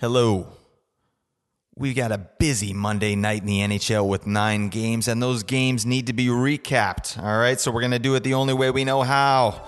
[0.00, 0.46] Hello.
[1.74, 5.84] We've got a busy Monday night in the NHL with nine games, and those games
[5.84, 7.20] need to be recapped.
[7.20, 9.60] All right, so we're going to do it the only way we know how.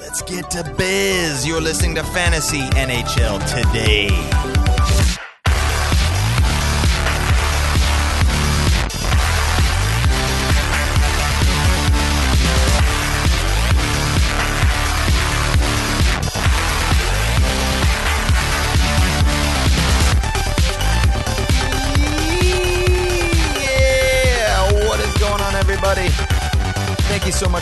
[0.00, 1.46] Let's get to biz.
[1.46, 4.59] You're listening to Fantasy NHL today.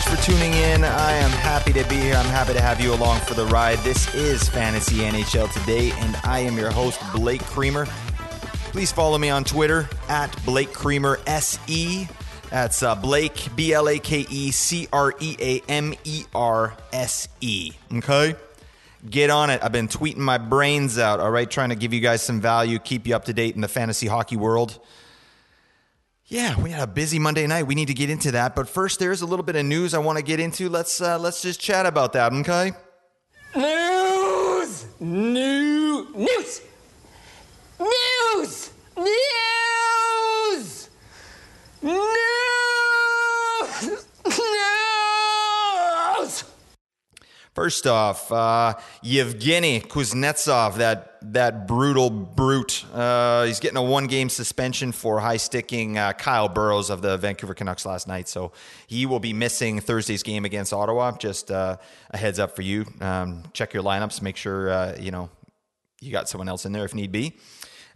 [0.09, 0.83] For tuning in.
[0.83, 2.15] I am happy to be here.
[2.15, 3.77] I'm happy to have you along for the ride.
[3.79, 7.85] This is Fantasy NHL Today, and I am your host, Blake Creamer.
[8.71, 12.07] Please follow me on Twitter at Blake Creamer SE.
[12.49, 16.75] That's uh, Blake, B L A K E C R E A M E R
[16.91, 17.73] S E.
[17.93, 18.35] Okay?
[19.07, 19.63] Get on it.
[19.63, 21.49] I've been tweeting my brains out, all right?
[21.49, 24.07] Trying to give you guys some value, keep you up to date in the fantasy
[24.07, 24.79] hockey world.
[26.31, 27.65] Yeah, we had a busy Monday night.
[27.65, 29.97] We need to get into that, but first, there's a little bit of news I
[29.97, 30.69] want to get into.
[30.69, 32.71] Let's uh, let's just chat about that, okay?
[33.55, 36.61] News, new news,
[37.79, 40.89] news, news,
[41.81, 42.18] news.
[47.59, 54.29] First off, uh, Yevgeny Kuznetsov, that that brutal brute, uh, he's getting a one game
[54.29, 58.29] suspension for high sticking uh, Kyle Burroughs of the Vancouver Canucks last night.
[58.29, 58.53] So
[58.87, 61.17] he will be missing Thursday's game against Ottawa.
[61.17, 61.75] Just uh,
[62.11, 62.85] a heads up for you.
[63.01, 65.29] Um, check your lineups, make sure uh, you know
[65.99, 67.35] you got someone else in there if need be.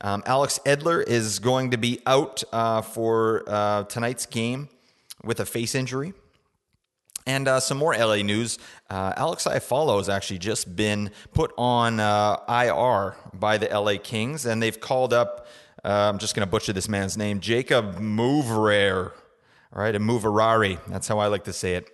[0.01, 4.67] Um, Alex Edler is going to be out uh, for tonight's game
[5.23, 6.11] with a face injury.
[7.25, 8.59] And uh, some more LA news.
[8.89, 14.45] Uh, Alex Iafallo has actually just been put on uh, IR by the LA Kings,
[14.45, 15.47] and they've called up,
[15.85, 19.11] uh, I'm just going to butcher this man's name, Jacob Moverare,
[19.73, 20.79] all right, a Moverari.
[20.87, 21.89] That's how I like to say it.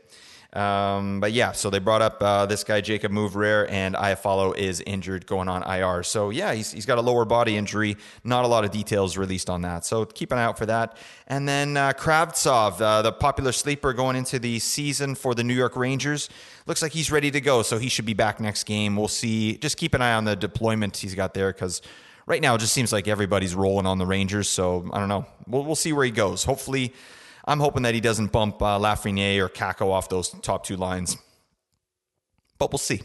[0.54, 4.58] Um, but yeah, so they brought up uh, this guy Jacob Move Rare, and Iafallo
[4.58, 6.02] is injured, going on IR.
[6.02, 7.98] So yeah, he's, he's got a lower body injury.
[8.24, 9.86] Not a lot of details released on that.
[9.86, 10.98] So keep an eye out for that.
[11.28, 15.54] And then uh, Kravtsov, uh, the popular sleeper going into the season for the New
[15.54, 16.30] York Rangers,
[16.66, 17.62] looks like he's ready to go.
[17.62, 18.96] So he should be back next game.
[18.96, 19.58] We'll see.
[19.58, 21.84] Just keep an eye on the deployment he's got there because
[22.26, 24.50] right now it just seems like everybody's rolling on the Rangers.
[24.50, 25.28] So I don't know.
[25.46, 26.44] We'll, we'll see where he goes.
[26.44, 26.96] Hopefully
[27.50, 31.18] I'm hoping that he doesn't bump uh, Lafreniere or Kakko off those top two lines.
[32.60, 33.02] But we'll see.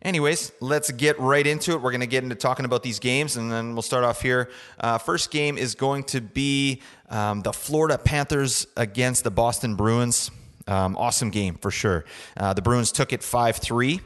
[0.00, 1.82] Anyways, let's get right into it.
[1.82, 4.50] We're going to get into talking about these games, and then we'll start off here.
[4.80, 10.30] Uh, first game is going to be um, the Florida Panthers against the Boston Bruins.
[10.66, 12.06] Um, awesome game for sure.
[12.34, 14.00] Uh, the Bruins took it 5 3.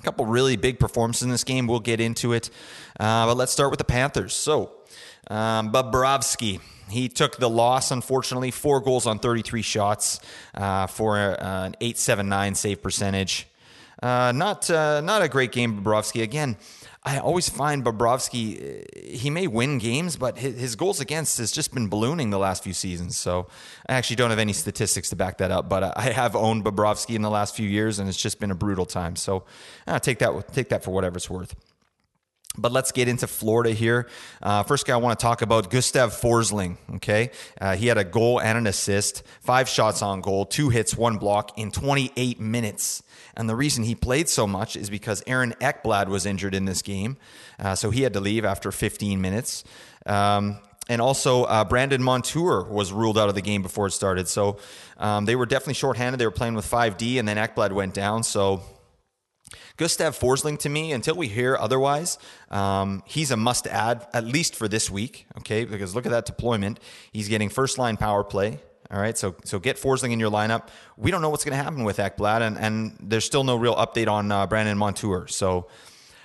[0.00, 1.66] A couple really big performances in this game.
[1.66, 2.48] We'll get into it.
[2.98, 4.34] Uh, but let's start with the Panthers.
[4.34, 4.72] So,
[5.30, 8.50] um, Bobrovsky, he took the loss, unfortunately.
[8.50, 10.20] Four goals on 33 shots
[10.54, 13.48] uh, for uh, an 8.79 save percentage.
[14.02, 16.22] Uh, not uh, not a great game, Bobrovsky.
[16.22, 16.56] Again,
[17.06, 21.52] I always find Bobrovsky, uh, he may win games, but his, his, goals against has
[21.52, 23.16] just been ballooning the last few seasons.
[23.18, 23.46] So
[23.86, 27.14] I actually don't have any statistics to back that up, but I have owned Bobrovsky
[27.14, 29.16] in the last few years, and it's just been a brutal time.
[29.16, 29.44] So
[29.86, 31.54] uh, take that take that for whatever it's worth.
[32.56, 34.08] But let's get into Florida here.
[34.40, 36.76] Uh, first guy I want to talk about, Gustav Forsling.
[36.96, 40.96] Okay, uh, he had a goal and an assist, five shots on goal, two hits,
[40.96, 43.02] one block in 28 minutes.
[43.36, 46.82] And the reason he played so much is because Aaron Ekblad was injured in this
[46.82, 47.16] game,
[47.58, 49.64] uh, so he had to leave after 15 minutes.
[50.06, 54.28] Um, and also, uh, Brandon Montour was ruled out of the game before it started.
[54.28, 54.58] So
[54.98, 56.20] um, they were definitely shorthanded.
[56.20, 58.22] They were playing with 5D, and then Ekblad went down.
[58.22, 58.62] So
[59.76, 62.18] Gustav Forsling to me, until we hear otherwise,
[62.50, 65.64] um, he's a must add, at least for this week, okay?
[65.64, 66.80] Because look at that deployment.
[67.12, 68.60] He's getting first line power play.
[68.90, 70.68] All right, so so get Forsling in your lineup.
[70.96, 73.74] We don't know what's going to happen with Ekblad, and, and there's still no real
[73.74, 75.26] update on uh, Brandon Montour.
[75.26, 75.68] So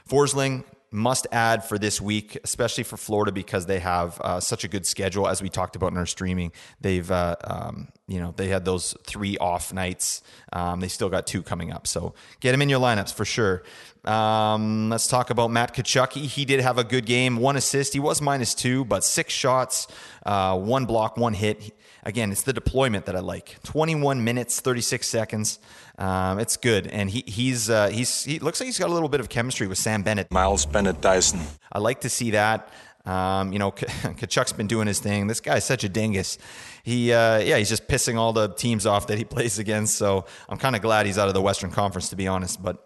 [0.10, 4.68] Forsling, must add for this week, especially for Florida because they have uh, such a
[4.68, 5.28] good schedule.
[5.28, 6.52] As we talked about in our streaming,
[6.82, 10.24] they've uh, um, you know they had those three off nights.
[10.52, 13.64] Um, they still got two coming up, so get them in your lineups for sure.
[14.06, 16.14] Um, let's talk about Matt Tkachuk.
[16.14, 17.94] He did have a good game, one assist.
[17.94, 19.88] He was minus two, but six shots,
[20.26, 21.76] uh, one block, one hit.
[22.04, 23.62] Again, it's the deployment that I like.
[23.64, 25.60] 21 minutes, 36 seconds.
[26.00, 29.10] Um, it's good, and he he's uh, he's he looks like he's got a little
[29.10, 30.32] bit of chemistry with Sam Bennett.
[30.32, 31.42] Miles Bennett Dyson.
[31.72, 32.70] I like to see that.
[33.06, 35.28] Um, you know, Tkachuk's been doing his thing.
[35.28, 36.38] This guy's such a dingus.
[36.84, 39.96] He, uh, yeah, he's just pissing all the teams off that he plays against.
[39.96, 42.62] So I'm kind of glad he's out of the Western Conference, to be honest.
[42.62, 42.86] But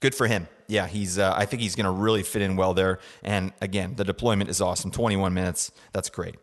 [0.00, 0.48] good for him.
[0.68, 1.18] yeah, he's.
[1.18, 2.98] Uh, I think he's going to really fit in well there.
[3.22, 4.90] And again, the deployment is awesome.
[4.90, 5.70] 21 minutes.
[5.92, 6.36] That's great.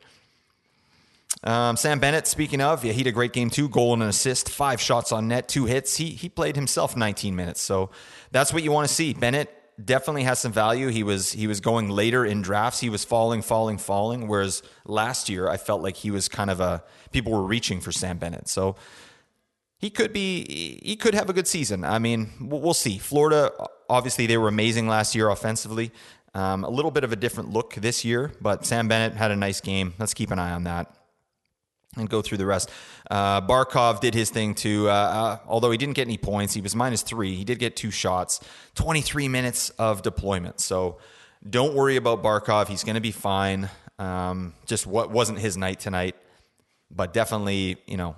[1.44, 3.68] Um, Sam Bennett, speaking of, yeah, he had a great game too.
[3.68, 5.98] Goal and an assist, five shots on net, two hits.
[5.98, 7.90] He he played himself 19 minutes, so
[8.32, 9.14] that's what you want to see.
[9.14, 9.50] Bennett
[9.84, 10.90] definitely has some value.
[10.90, 12.80] He was he was going later in drafts.
[12.80, 14.28] He was falling, falling, falling.
[14.28, 17.92] Whereas last year, I felt like he was kind of a people were reaching for
[17.92, 18.48] Sam Bennett.
[18.48, 18.76] So
[19.80, 21.84] he could be he could have a good season.
[21.84, 23.00] I mean, we'll see.
[23.00, 23.52] Florida,
[23.90, 25.92] obviously, they were amazing last year offensively.
[26.34, 29.36] Um, a little bit of a different look this year, but Sam Bennett had a
[29.36, 29.96] nice game.
[30.00, 31.01] Let's keep an eye on that
[31.98, 32.70] and go through the rest.
[33.10, 34.90] Uh, Barkov did his thing too.
[34.90, 37.36] Uh, uh, although he didn't get any points, he was minus three.
[37.36, 38.40] He did get two shots,
[38.76, 40.60] 23 minutes of deployment.
[40.62, 40.98] So
[41.48, 42.68] don't worry about Barkov.
[42.68, 43.70] He's going to be fine.
[44.00, 46.16] Um, just what wasn't his night tonight,
[46.90, 48.16] but definitely, you know,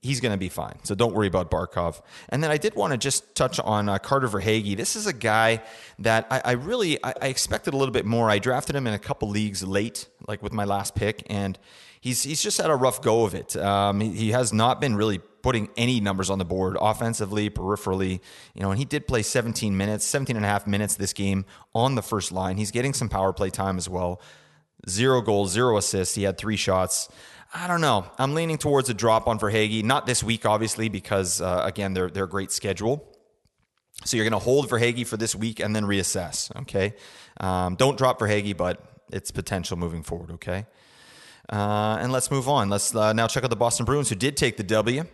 [0.00, 0.78] he's going to be fine.
[0.84, 2.00] So don't worry about Barkov.
[2.28, 4.76] And then I did want to just touch on uh, Carter Verhaeghe.
[4.76, 5.62] This is a guy
[5.98, 8.30] that I, I really I, I, expected a little bit more.
[8.30, 11.58] I drafted him in a couple leagues late, like with my last pick, and
[12.02, 13.56] he's he's just had a rough go of it.
[13.56, 18.20] Um, he, he, has not been really putting any numbers on the board offensively, peripherally.
[18.54, 21.46] You know, and he did play 17 minutes, 17 and a half minutes this game
[21.74, 22.58] on the first line.
[22.58, 24.20] He's getting some power play time as well.
[24.88, 26.14] Zero goals, zero assists.
[26.14, 27.08] He had three shots.
[27.54, 28.06] I don't know.
[28.18, 29.84] I'm leaning towards a drop on Verhaeghe.
[29.84, 33.08] Not this week, obviously, because uh, again, they're they're a great schedule.
[34.04, 36.54] So you're going to hold Verhaeghe for this week and then reassess.
[36.62, 36.94] Okay,
[37.38, 38.82] um, don't drop Verhaeghe, but
[39.12, 40.32] it's potential moving forward.
[40.32, 40.66] Okay.
[41.50, 42.68] Uh, and let's move on.
[42.68, 45.04] Let's uh, now check out the Boston Bruins, who did take the W.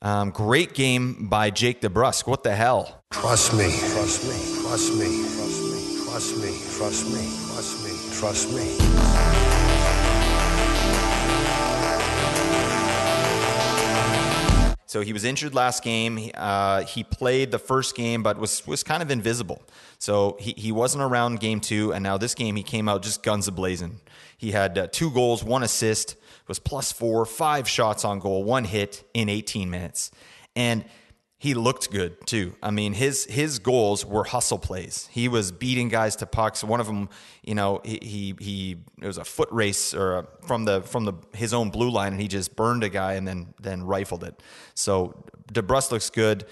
[0.00, 2.26] Um, great game by Jake DeBrusk.
[2.26, 3.02] What the hell?
[3.12, 3.64] Trust me.
[3.92, 4.62] Trust me.
[4.62, 5.24] Trust me.
[5.36, 6.02] Trust me.
[6.06, 6.58] Trust me.
[6.76, 7.22] Trust me.
[7.52, 7.92] Trust me.
[8.18, 8.92] Trust me.
[14.86, 16.30] So he was injured last game.
[16.34, 19.62] Uh, he played the first game, but was was kind of invisible.
[19.98, 23.22] So he, he wasn't around game two, and now this game he came out just
[23.22, 24.00] guns a blazing.
[24.42, 26.16] He had uh, two goals, one assist,
[26.48, 30.10] was plus four, five shots on goal, one hit in 18 minutes.
[30.56, 30.84] And
[31.38, 32.56] he looked good too.
[32.60, 35.08] I mean, his his goals were hustle plays.
[35.12, 36.64] He was beating guys to pucks.
[36.64, 37.08] One of them,
[37.44, 41.04] you know, he he, he it was a foot race or a, from the from
[41.04, 44.24] the his own blue line, and he just burned a guy and then then rifled
[44.24, 44.42] it.
[44.74, 46.46] So DeBrusk looks good.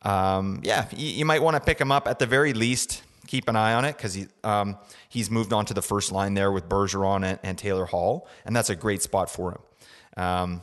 [0.00, 3.48] Um, yeah, you, you might want to pick him up at the very least keep
[3.48, 4.76] an eye on it because he um,
[5.08, 8.54] he's moved on to the first line there with Bergeron and, and, Taylor Hall, and
[8.54, 10.22] that's a great spot for him.
[10.22, 10.62] Um,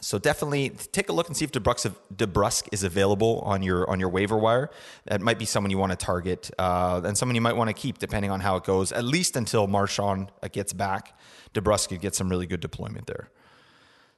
[0.00, 4.00] so definitely take a look and see if DeBrusk, DeBrusk is available on your on
[4.00, 4.70] your waiver wire.
[5.06, 7.74] That might be someone you want to target, uh, and someone you might want to
[7.74, 8.92] keep depending on how it goes.
[8.92, 11.18] At least until Marchand gets back,
[11.54, 13.30] DeBrusk could get some really good deployment there.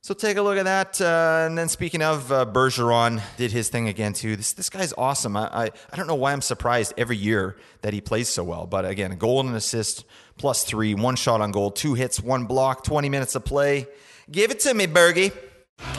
[0.06, 1.00] So take a look at that.
[1.00, 4.36] Uh, and then speaking of uh, Bergeron, did his thing again too.
[4.36, 5.36] This this guy's awesome.
[5.36, 8.66] I, I, I don't know why I'm surprised every year that he plays so well.
[8.66, 10.04] But again, a goal and an assist,
[10.38, 13.88] plus three, one shot on goal, two hits, one block, 20 minutes of play.
[14.30, 15.32] Give it to me, Bergie.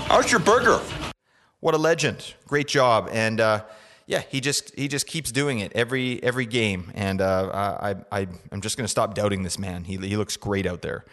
[0.10, 0.80] Archer Burger.
[1.60, 2.33] What a legend!
[2.45, 3.10] Great job.
[3.12, 3.65] And uh,
[4.06, 6.94] yeah, he just he just keeps doing it every every game.
[6.95, 9.83] And uh, I, I I'm just going to stop doubting this man.
[9.83, 11.03] He he looks great out there.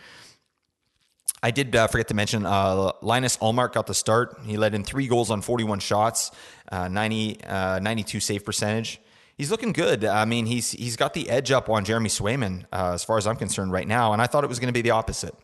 [1.44, 4.38] I did uh, forget to mention uh, Linus Ullmark got the start.
[4.46, 6.30] He led in three goals on 41 shots,
[6.72, 8.98] uh, 90, uh, 92 save percentage.
[9.36, 10.06] He's looking good.
[10.06, 13.26] I mean, he's he's got the edge up on Jeremy Swayman uh, as far as
[13.26, 15.34] I'm concerned right now, and I thought it was going to be the opposite.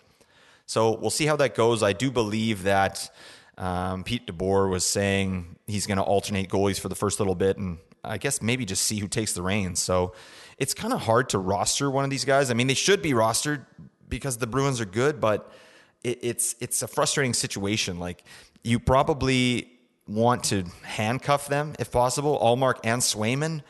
[0.65, 1.83] So we'll see how that goes.
[1.83, 3.11] I do believe that
[3.59, 7.59] um, Pete DeBoer was saying he's going to alternate goalies for the first little bit,
[7.59, 9.83] and I guess maybe just see who takes the reins.
[9.83, 10.15] So
[10.57, 12.51] it's kind of hard to roster one of these guys.
[12.51, 13.67] I mean, they should be rostered
[14.09, 15.53] because the Bruins are good, but
[16.03, 17.99] it, it's it's a frustrating situation.
[17.99, 18.25] Like
[18.63, 19.71] you probably
[20.07, 23.63] want to handcuff them if possible, Ullmark and Swayman.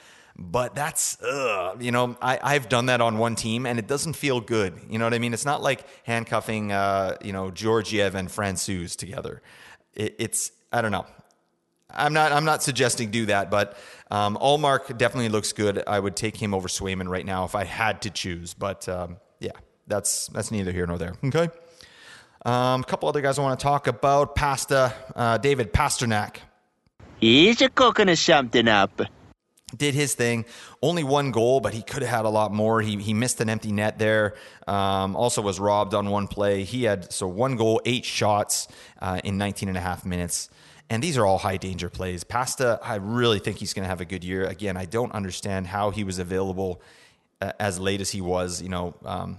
[0.42, 4.14] But that's, ugh, you know, I, I've done that on one team and it doesn't
[4.14, 4.72] feel good.
[4.88, 5.34] You know what I mean?
[5.34, 9.42] It's not like handcuffing, uh, you know, Georgiev and Francouz together.
[9.92, 11.04] It, it's, I don't know.
[11.92, 12.32] I'm not.
[12.32, 13.76] I'm not suggesting do that, but
[14.10, 15.82] um, Ullmark definitely looks good.
[15.86, 18.54] I would take him over Swayman right now if I had to choose.
[18.54, 19.52] But um, yeah,
[19.88, 21.14] that's that's neither here nor there.
[21.24, 21.48] Okay.
[22.44, 24.34] Um, a couple other guys I want to talk about.
[24.34, 26.36] Pasta, uh, David Pastrnak.
[27.18, 29.02] He's a cooking something up.
[29.76, 30.46] Did his thing.
[30.82, 32.80] Only one goal, but he could have had a lot more.
[32.80, 34.34] He, he missed an empty net there.
[34.66, 36.64] Um, also was robbed on one play.
[36.64, 38.68] He had so one goal, eight shots
[39.00, 40.48] uh, in 19 and a half minutes.
[40.88, 42.24] And these are all high danger plays.
[42.24, 44.44] Pasta, I really think he's going to have a good year.
[44.44, 46.82] Again, I don't understand how he was available
[47.40, 48.60] uh, as late as he was.
[48.60, 49.38] You know, um,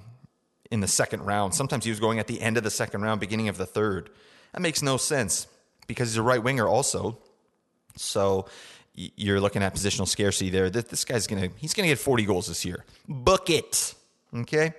[0.72, 1.54] in the second round.
[1.54, 4.10] Sometimes he was going at the end of the second round, beginning of the third.
[4.54, 5.48] That makes no sense
[5.86, 7.18] because he's a right winger also.
[7.98, 8.48] So
[8.94, 10.70] you're looking at positional scarcity there.
[10.70, 12.86] This, guy's gonna he's gonna get 40 goals this year.
[13.08, 13.94] Book it.
[14.34, 14.74] Okay.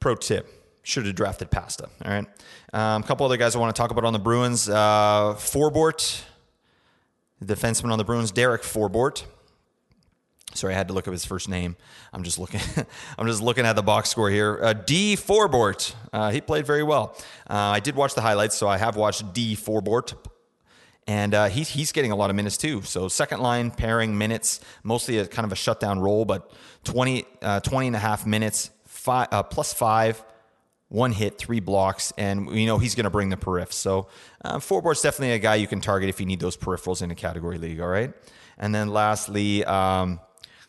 [0.00, 0.46] Pro tip:
[0.82, 1.88] should have drafted Pasta.
[2.04, 2.26] All right.
[2.72, 4.68] A um, couple other guys I want to talk about on the Bruins.
[4.68, 6.22] Uh, Forbort,
[7.42, 9.24] defenseman on the Bruins, Derek Forbort.
[10.56, 11.76] Sorry, I had to look up his first name.
[12.12, 12.60] I'm just looking.
[13.18, 14.58] I'm just looking at the box score here.
[14.62, 15.16] Uh, D.
[15.16, 15.94] Forbort.
[16.12, 17.16] Uh, he played very well.
[17.48, 19.54] Uh, I did watch the highlights, so I have watched D.
[19.54, 20.14] Forbort,
[21.06, 22.82] and uh, he's he's getting a lot of minutes too.
[22.82, 26.50] So second line pairing minutes, mostly a kind of a shutdown role, but
[26.84, 30.22] 20, uh, 20 and a half minutes, five, uh, plus five,
[30.88, 33.72] one hit, three blocks, and you know he's going to bring the periph.
[33.72, 34.08] So
[34.44, 37.14] uh, Forbort's definitely a guy you can target if you need those peripherals in a
[37.14, 37.80] category league.
[37.80, 38.12] All right,
[38.58, 39.64] and then lastly.
[39.64, 40.20] Um,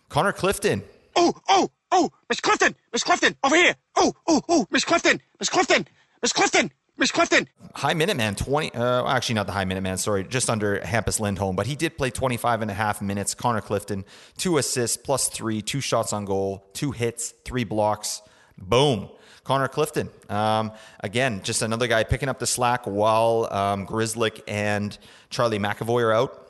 [0.09, 0.83] Connor Clifton.
[1.15, 3.75] Oh, oh, oh, Miss Clifton, Miss Clifton, over here.
[3.95, 5.87] Oh, oh, oh, Miss Clifton, Miss Clifton,
[6.21, 7.47] Miss Clifton, Miss Clifton.
[7.75, 11.19] High minute man, 20, uh, actually not the high minute man, sorry, just under Hampus
[11.19, 13.35] Lindholm, but he did play 25 and a half minutes.
[13.35, 14.05] Connor Clifton,
[14.37, 18.21] two assists, plus three, two shots on goal, two hits, three blocks.
[18.57, 19.09] Boom.
[19.43, 20.09] Connor Clifton.
[20.29, 24.97] Um, again, just another guy picking up the slack while um, Grzelcyk and
[25.29, 26.46] Charlie McAvoy are out.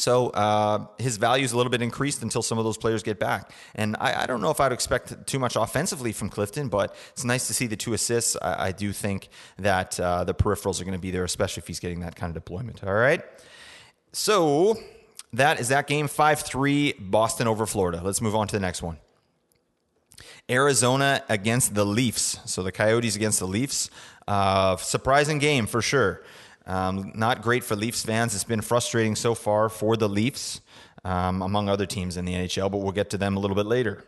[0.00, 3.18] So uh, his value is a little bit increased until some of those players get
[3.18, 3.52] back.
[3.74, 7.22] And I, I, don't know if I'd expect too much offensively from Clifton, but it's
[7.22, 8.34] nice to see the two assists.
[8.40, 9.28] I, I do think
[9.58, 12.30] that uh, the peripherals are going to be there, especially if he's getting that kind
[12.30, 12.82] of deployment.
[12.82, 13.22] All right.
[14.14, 14.78] So
[15.34, 18.00] that is that game 5 3, Boston over Florida.
[18.02, 18.96] Let's move on to the next one.
[20.48, 22.40] Arizona against the Leafs.
[22.46, 23.90] So the Coyotes against the Leafs.
[24.26, 26.22] Uh, surprising game for sure.
[26.66, 28.34] Um, not great for Leafs fans.
[28.34, 30.60] It's been frustrating so far for the Leafs,
[31.04, 33.66] um, among other teams in the NHL, but we'll get to them a little bit
[33.66, 34.04] later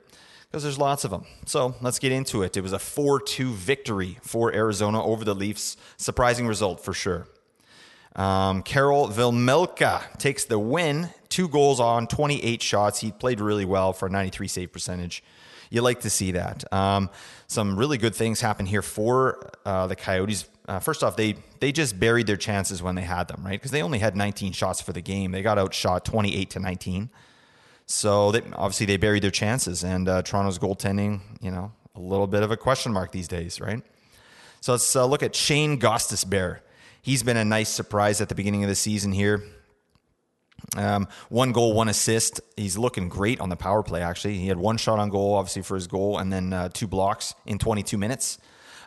[0.53, 1.25] because there's lots of them.
[1.47, 2.57] So let's get into it.
[2.57, 5.77] It was a 4 2 victory for Arizona over the Leafs.
[5.97, 7.27] Surprising result for sure.
[8.15, 13.01] Um, Karel Vejmelka takes the win, two goals on 28 shots.
[13.01, 15.25] He played really well for a 93 save percentage.
[15.71, 16.71] You like to see that.
[16.71, 17.09] Um,
[17.47, 21.73] some really good things happen here for uh, the Coyotes uh, first off, they they
[21.73, 23.59] just buried their chances when they had them, right?
[23.59, 25.33] Because they only had 19 shots for the game.
[25.33, 27.11] They got outshot 28 to 19.
[27.87, 29.85] So they, obviously they buried their chances.
[29.85, 33.61] And uh, Toronto's goaltending, you know, a little bit of a question mark these days,
[33.61, 33.83] right?
[34.61, 36.61] So let's uh, look at Shane Gostisbehere.
[37.03, 39.43] He's been a nice surprise at the beginning of the season here.
[40.77, 42.41] Um, one goal, one assist.
[42.57, 44.39] He's looking great on the power play, actually.
[44.39, 47.35] He had one shot on goal, obviously, for his goal, and then uh, two blocks
[47.45, 48.39] in 22 minutes.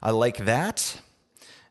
[0.02, 1.02] I like that.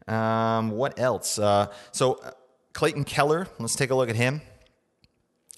[0.07, 1.39] Um, what else?
[1.39, 2.33] Uh, so uh,
[2.73, 4.43] Clayton Keller, let's take a look at him.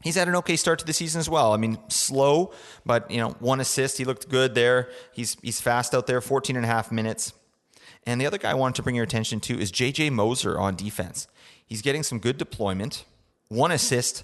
[0.03, 1.53] He's had an okay start to the season as well.
[1.53, 2.53] I mean, slow,
[2.85, 3.99] but you know, one assist.
[3.99, 4.88] He looked good there.
[5.12, 7.33] He's he's fast out there, 14 and a half minutes.
[8.07, 10.76] And the other guy I wanted to bring your attention to is JJ Moser on
[10.76, 11.26] defense.
[11.67, 13.05] He's getting some good deployment,
[13.49, 14.23] one assist,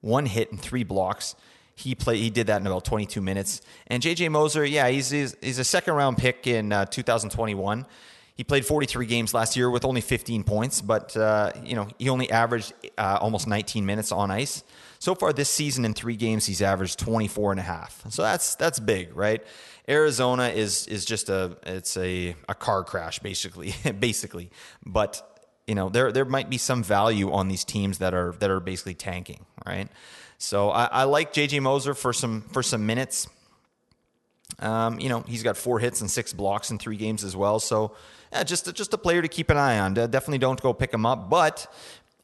[0.00, 1.36] one hit, and three blocks.
[1.76, 2.18] He played.
[2.18, 3.60] He did that in about 22 minutes.
[3.86, 7.86] And JJ Moser, yeah, he's he's, he's a second round pick in uh, 2021.
[8.34, 12.08] He played 43 games last year with only 15 points, but uh, you know he
[12.08, 14.64] only averaged uh, almost 19 minutes on ice.
[14.98, 18.02] So far this season in three games, he's averaged 24 and a half.
[18.08, 19.44] So that's that's big, right?
[19.88, 24.50] Arizona is is just a it's a, a car crash basically, basically.
[24.84, 25.22] But
[25.66, 28.60] you know there there might be some value on these teams that are that are
[28.60, 29.88] basically tanking, right?
[30.38, 33.28] So I, I like JJ Moser for some for some minutes.
[34.58, 37.60] Um, you know he's got four hits and six blocks in three games as well.
[37.60, 37.94] So
[38.34, 39.94] yeah, just just a player to keep an eye on.
[39.94, 41.72] Definitely don't go pick him up, but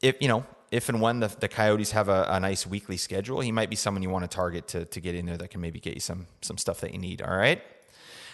[0.01, 3.41] if you know if and when the, the Coyotes have a, a, nice weekly schedule,
[3.41, 5.59] he might be someone you want to target to, to get in there that can
[5.59, 7.21] maybe get you some some stuff that you need.
[7.21, 7.61] All right.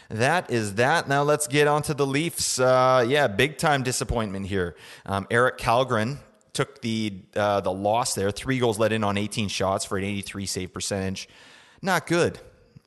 [0.10, 1.10] That is that.
[1.10, 2.60] Now let's get on to the Leafs.
[2.60, 4.76] Uh, yeah, big time disappointment here.
[5.06, 6.18] Um, Erik Källgren
[6.54, 8.32] took the uh, the loss there.
[8.32, 11.28] Three goals let in on 18 shots for an 83 save percentage.
[11.82, 12.40] Not good.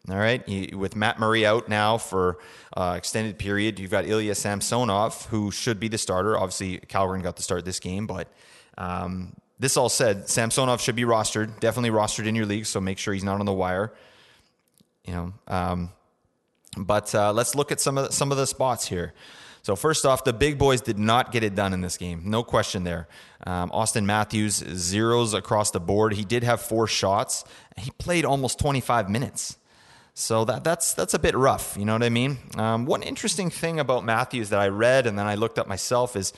[0.08, 0.42] All right,
[0.74, 2.38] with Matt Murray out now for
[2.74, 6.38] uh, extended period, you've got Ilya Samsonov, who should be the starter.
[6.38, 8.26] Obviously, Källgren got to start this game, but
[8.78, 12.64] um, this all said, Samsonov should be rostered, definitely rostered in your league.
[12.64, 13.92] So make sure he's not on the wire.
[15.04, 15.90] You know, um,
[16.78, 19.12] but uh, let's look at some of the, some of the spots here.
[19.62, 22.22] So first off, the big boys did not get it done in this game.
[22.24, 23.06] No question there.
[23.46, 26.14] Um, Auston Matthews zeros across the board.
[26.14, 27.44] He did have four shots.
[27.76, 29.58] He played almost 25 minutes.
[30.14, 31.76] So that that's that's a bit rough.
[31.78, 32.38] You know what I mean?
[32.56, 36.16] Um, one interesting thing about Matthews that I read and then I looked up myself
[36.16, 36.32] is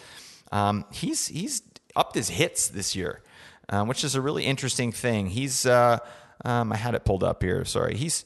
[0.52, 1.62] um, he's he's
[1.96, 3.22] upped his hits this year,
[3.68, 5.26] um, which is a really interesting thing.
[5.26, 5.98] He's uh,
[6.44, 7.64] um, I had it pulled up here.
[7.64, 8.24] Sorry, he's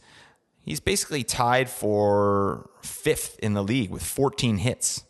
[0.64, 5.04] he's basically tied for fifth in the league with 14 hits.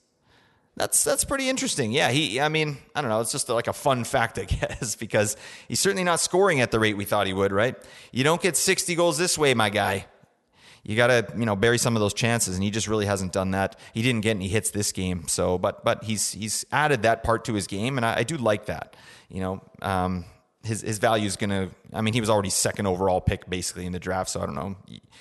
[0.77, 1.91] That's that's pretty interesting.
[1.91, 2.39] Yeah, he.
[2.39, 3.21] I mean, I don't know.
[3.21, 5.37] It's just like a fun fact, I guess, because
[5.69, 7.51] he's certainly not scoring at the rate we thought he would.
[7.51, 7.75] Right?
[8.13, 10.07] You don't get 60 goals this way, my guy.
[10.87, 13.33] You got to you know bury some of those chances, and he just really hasn't
[13.33, 13.77] done that.
[13.93, 17.45] He didn't get any hits this game, so but but he's he's added that part
[17.47, 18.95] to his game, and I, I do like that.
[19.29, 20.25] You know, um,
[20.63, 21.71] his his value is gonna.
[21.93, 24.55] I mean, he was already second overall pick basically in the draft, so I don't
[24.55, 24.77] know.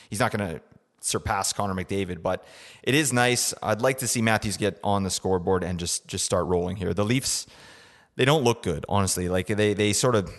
[0.07, 0.61] He's not gonna
[1.01, 2.45] surpass Connor McDavid, but
[2.83, 3.51] it is nice.
[3.63, 6.93] I'd like to see Matthews get on the scoreboard and just just start rolling here.
[6.93, 7.47] The Leafs,
[8.17, 9.29] they don't look good, honestly.
[9.29, 10.31] Like they they sort of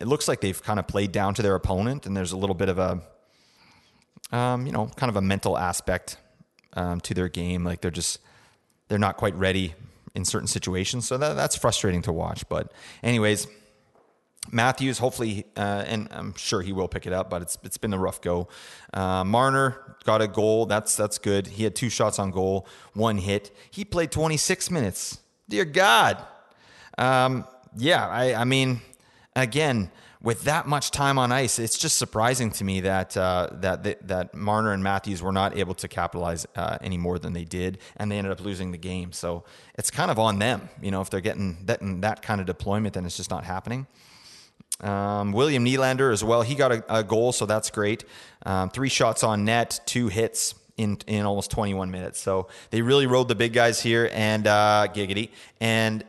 [0.00, 2.54] it looks like they've kind of played down to their opponent, and there's a little
[2.54, 3.02] bit of a
[4.32, 6.16] um, you know, kind of a mental aspect
[6.74, 7.64] um, to their game.
[7.64, 8.20] Like they're just
[8.88, 9.74] they're not quite ready
[10.14, 12.48] in certain situations, so that, that's frustrating to watch.
[12.48, 13.46] But anyways,
[14.50, 17.92] Matthews, hopefully, uh, and I'm sure he will pick it up, but it's it's been
[17.92, 18.48] a rough go.
[18.92, 20.66] Uh, Marner got a goal.
[20.66, 21.46] That's that's good.
[21.46, 23.54] He had two shots on goal, one hit.
[23.70, 25.20] He played 26 minutes.
[25.48, 26.24] Dear God.
[26.96, 28.80] Um, yeah, I, I mean,
[29.36, 34.08] again, with that much time on ice, it's just surprising to me that uh, that,
[34.08, 37.78] that Marner and Matthews were not able to capitalize uh, any more than they did,
[37.96, 39.12] and they ended up losing the game.
[39.12, 39.44] So
[39.76, 42.94] it's kind of on them, you know, if they're getting that that kind of deployment,
[42.94, 43.86] then it's just not happening.
[44.80, 46.42] Um, William Nylander as well.
[46.42, 48.04] He got a, a goal, so that's great.
[48.44, 52.20] Um, three shots on net, two hits in in almost 21 minutes.
[52.20, 56.04] So they really rode the big guys here, and uh, giggity, and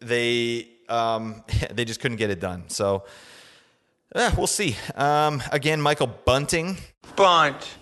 [0.00, 2.64] they um, they just couldn't get it done.
[2.68, 3.04] So
[4.14, 4.76] eh, we'll see.
[4.94, 6.76] Um, again, Michael Bunting.
[7.16, 7.76] Bunt.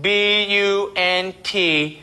[0.00, 2.00] B U N T.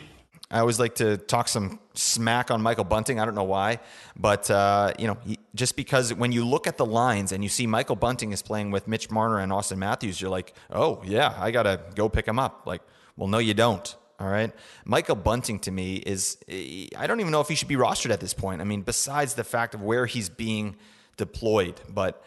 [0.50, 3.18] I always like to talk some smack on Michael Bunting.
[3.18, 3.80] I don't know why,
[4.16, 7.50] but uh, you know, he, just because when you look at the lines and you
[7.50, 11.34] see Michael Bunting is playing with Mitch Marner and Auston Matthews, you're like, oh yeah,
[11.38, 12.62] I gotta go pick him up.
[12.66, 12.82] Like,
[13.16, 13.94] well, no, you don't.
[14.20, 14.52] All right,
[14.84, 18.20] Michael Bunting to me is I don't even know if he should be rostered at
[18.20, 18.60] this point.
[18.60, 20.76] I mean, besides the fact of where he's being
[21.16, 22.24] deployed, but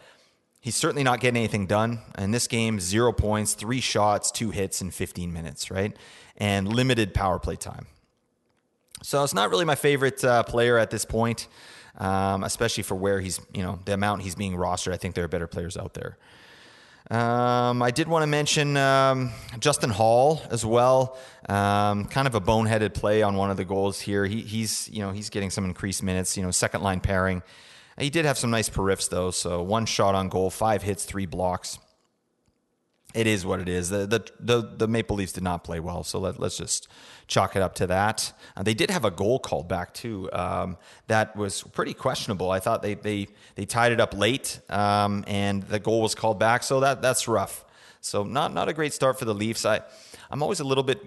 [0.60, 2.00] he's certainly not getting anything done.
[2.16, 5.96] In this game, zero points, three shots, two hits in 15 minutes, right?
[6.36, 7.86] And limited power play time.
[9.02, 11.46] So it's not really my favorite uh, player at this point,
[11.98, 14.92] um, especially for where he's, you know, the amount he's being rostered.
[14.92, 16.18] I think there are better players out there.
[17.10, 19.30] Um, I did want to mention um,
[19.60, 21.16] Justin Holl as well.
[21.48, 24.26] Um, kind of a boneheaded play on one of the goals here.
[24.26, 26.36] He, he's, you know, he's getting some increased minutes.
[26.36, 27.42] You know, second line pairing.
[27.98, 29.30] He did have some nice periffs though.
[29.30, 31.78] So one shot on goal, five hits, three blocks
[33.14, 33.88] it is what it is.
[33.88, 36.88] The, the the the, Maple Leafs did not play well, so let, us just
[37.26, 38.32] chalk it up to that.
[38.54, 40.28] Uh, they did have a goal called back too.
[40.32, 42.50] Um, that was pretty questionable.
[42.50, 46.38] I thought they they they tied it up late, um, and the goal was called
[46.38, 46.62] back.
[46.62, 47.64] So that that's rough.
[48.02, 49.64] So not not a great start for the Leafs.
[49.64, 49.80] I
[50.30, 51.00] I'm always a little bit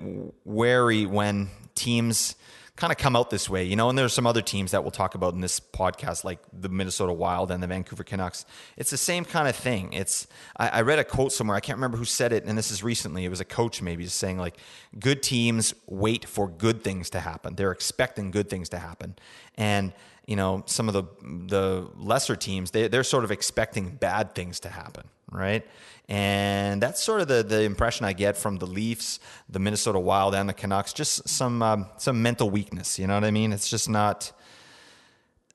[0.43, 2.35] wary when teams
[2.81, 3.89] kind of come out this way, you know.
[3.89, 7.13] And there's some other teams that we'll talk about in this podcast, like the Minnesota
[7.13, 8.43] Wild and the Vancouver Canucks.
[8.75, 9.93] It's the same kind of thing.
[9.93, 10.25] It's
[10.57, 11.55] I, I read a quote somewhere.
[11.55, 13.23] I can't remember who said it, and this is recently.
[13.23, 14.57] It was a coach maybe just saying like,
[14.99, 17.53] good teams wait for good things to happen.
[17.53, 19.15] They're expecting good things to happen,
[19.55, 19.93] and
[20.25, 24.59] you know some of the the lesser teams they they're sort of expecting bad things
[24.61, 25.63] to happen, right?
[26.11, 30.35] And that's sort of the, the impression I get from the Leafs, the Minnesota Wild,
[30.35, 30.91] and the Canucks.
[30.91, 32.99] Just some um, some mental weakness.
[32.99, 33.53] You know what I mean?
[33.53, 34.33] It's just not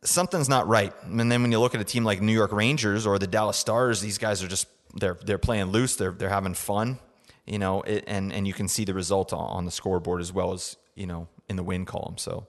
[0.03, 0.95] something's not right.
[1.05, 3.59] And then when you look at a team like New York Rangers or the Dallas
[3.59, 5.97] Stars, these guys are just they're they're playing loose.
[5.97, 7.01] They're they're having fun.
[7.45, 10.55] You know, it, and and you can see the result on the scoreboard as well
[10.55, 12.17] as you know in the win column.
[12.17, 12.47] So,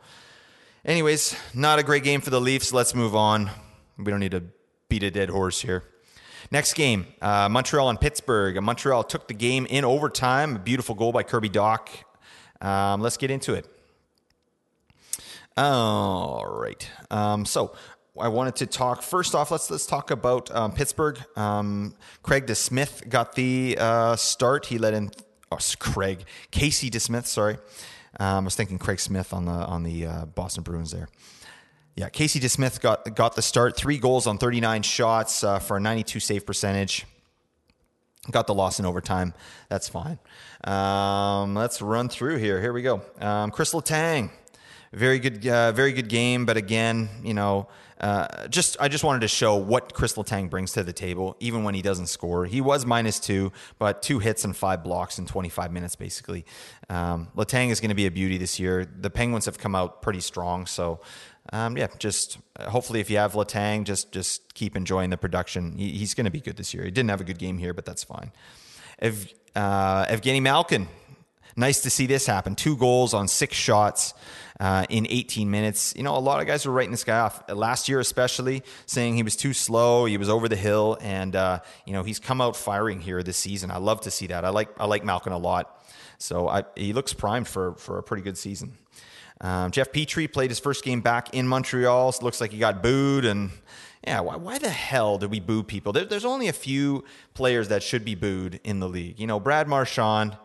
[0.86, 2.72] anyways, not a great game for the Leafs.
[2.72, 3.50] Let's move on.
[3.98, 4.46] We don't need to
[4.88, 5.84] beat a dead horse here.
[6.52, 8.62] Next game, uh, Montreal and Pittsburgh.
[8.62, 10.56] Montreal took the game in overtime.
[10.56, 11.88] A beautiful goal by Kirby Dach.
[12.62, 13.65] Um, let's get into it.
[15.58, 16.89] All right.
[17.10, 17.76] Um, so
[18.19, 19.52] I wanted to talk first off.
[19.52, 21.19] Let's let's talk about um, Pittsburgh.
[21.36, 24.67] Um, Craig DeSmith got the uh, start.
[24.67, 25.12] He led in.
[25.52, 27.26] Oh, Craig Casey DeSmith.
[27.26, 27.58] Sorry,
[28.19, 31.08] um, I was thinking Craig Smith on the on the uh, Boston Bruins there.
[31.98, 33.76] Yeah, Casey DeSmith got got the start.
[33.76, 37.08] Three goals on 39 shots uh, for a 92 save percentage.
[38.30, 39.34] Got the loss in overtime.
[39.68, 40.20] That's fine.
[40.64, 42.62] Um, let's run through here.
[42.62, 43.02] Here we go.
[43.20, 44.30] Um, Letang,
[44.94, 46.46] very good, uh, very good game.
[46.46, 47.68] But again, you know,
[48.00, 51.64] uh, just I just wanted to show what Chris Letang brings to the table, even
[51.64, 52.46] when he doesn't score.
[52.46, 56.46] He was minus two, but two hits and five blocks in 25 minutes, basically.
[56.90, 58.86] Um, Letang is going to be a beauty this year.
[58.86, 61.00] The Penguins have come out pretty strong, so
[61.54, 65.78] um, yeah, just uh, hopefully if you have Letang, just just keep enjoying the production.
[65.78, 66.84] He, he's going to be good this year.
[66.84, 68.32] He didn't have a good game here, but that's fine.
[69.00, 70.88] Ev, uh, Evgeny Malkin,
[71.60, 72.54] Nice to see this happen.
[72.54, 74.14] Two goals on six shots
[74.60, 75.92] uh, in 18 minutes.
[75.98, 79.16] You know, a lot of guys were writing this guy off last year, especially saying
[79.16, 82.42] he was too slow, he was over the hill, and uh, you know he's come
[82.42, 83.72] out firing here this season.
[83.72, 84.46] I love to see that.
[84.46, 85.84] I like I like Malkin a lot,
[86.20, 88.78] so I, he looks primed for for a pretty good season.
[89.41, 92.12] Um, Jeff Petry played his first game back in Montreal.
[92.12, 93.52] So looks like he got booed and
[94.06, 95.91] yeah, why, why the hell do we boo people?
[95.91, 99.19] There, there's only a few players that should be booed in the league.
[99.19, 100.38] You know, Brad Marchand,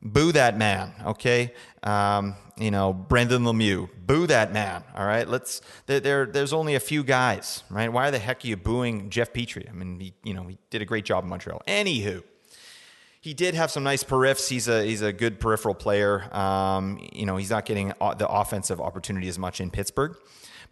[0.00, 1.52] boo that man, okay?
[1.82, 5.26] Um, you know, Brendan Lemieux, boo that man, all right?
[5.26, 7.92] Let's, there, there, there's only a few guys, right?
[7.92, 9.68] Why the heck are you booing Jeff Petry?
[9.68, 11.62] I mean, he, you know, he did a great job in Montreal.
[11.66, 12.22] Anywho,
[13.20, 14.48] he did have some nice periffs.
[14.48, 16.34] He's a he's a good peripheral player.
[16.34, 20.16] Um, you know, he's not getting the offensive opportunity as much in Pittsburgh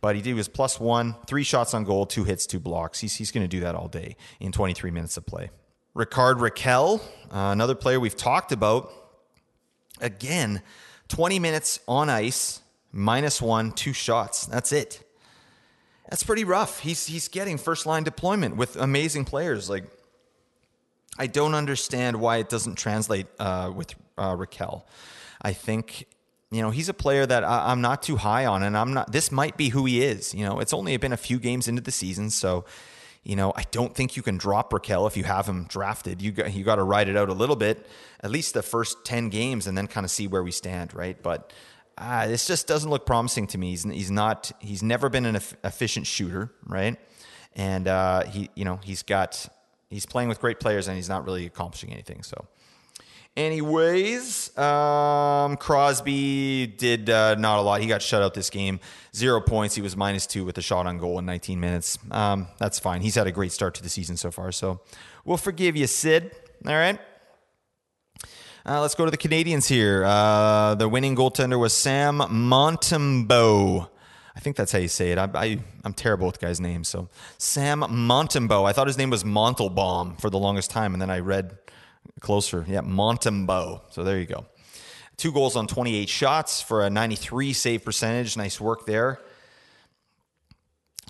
[0.00, 3.00] but he did was plus one, three shots on goal, two hits, two blocks.
[3.00, 5.50] He's, he's going to do that all day in 23 minutes of play.
[5.94, 8.92] Rickard Rakell, uh, another player we've talked about.
[10.00, 10.62] Again,
[11.08, 12.60] 20 minutes on ice,
[12.92, 14.46] minus one, two shots.
[14.46, 15.02] That's it.
[16.10, 16.80] That's pretty rough.
[16.80, 19.68] He's he's getting first line deployment with amazing players.
[19.68, 19.84] Like,
[21.18, 24.82] I don't understand why it doesn't translate uh, with uh, Rakell.
[25.42, 26.06] I think
[26.50, 29.10] you know, he's a player that I, am not too high on, and I'm not.
[29.10, 30.32] This might be who he is.
[30.32, 32.64] You know, it's only been a few games into the season, so
[33.24, 36.22] you know, I don't think you can drop Rakell if you have him drafted.
[36.22, 37.84] You got you got to ride it out a little bit,
[38.20, 41.20] at least the first ten games, and then kind of see where we stand, right?
[41.20, 41.52] But
[41.98, 43.70] uh, this just doesn't look promising to me.
[43.70, 44.52] He's, he's not.
[44.60, 46.96] He's never been an efficient shooter, right?
[47.56, 49.48] And uh, he, you know, he's got
[49.90, 52.22] he's playing with great players, and he's not really accomplishing anything.
[52.22, 52.46] So
[53.36, 57.82] Anyways, um, Crosby did uh, not a lot.
[57.82, 58.80] He got shut out this game.
[59.14, 59.74] Zero points.
[59.74, 61.98] He was minus two with a shot on goal in 19 minutes.
[62.10, 63.02] Um, that's fine.
[63.02, 64.52] He's had a great start to the season so far.
[64.52, 64.80] So
[65.26, 66.34] we'll forgive you, Sid.
[66.66, 66.98] All right.
[68.64, 70.02] Uh, let's go to the Canadiens here.
[70.06, 73.90] Uh, the winning goaltender was Sam Montembeault.
[74.36, 75.18] I think that's how you say it.
[75.18, 76.88] I, am terrible with guys' names.
[76.88, 78.68] So Sam Montembeault.
[78.68, 81.56] I thought his name was Montalbaum for the longest time, and then I read
[82.20, 82.64] Closer.
[82.68, 83.80] Yeah, Montembeault.
[83.90, 84.44] So there you go.
[85.16, 88.36] Two goals on 28 shots for a 93 save percentage.
[88.36, 89.18] Nice work there.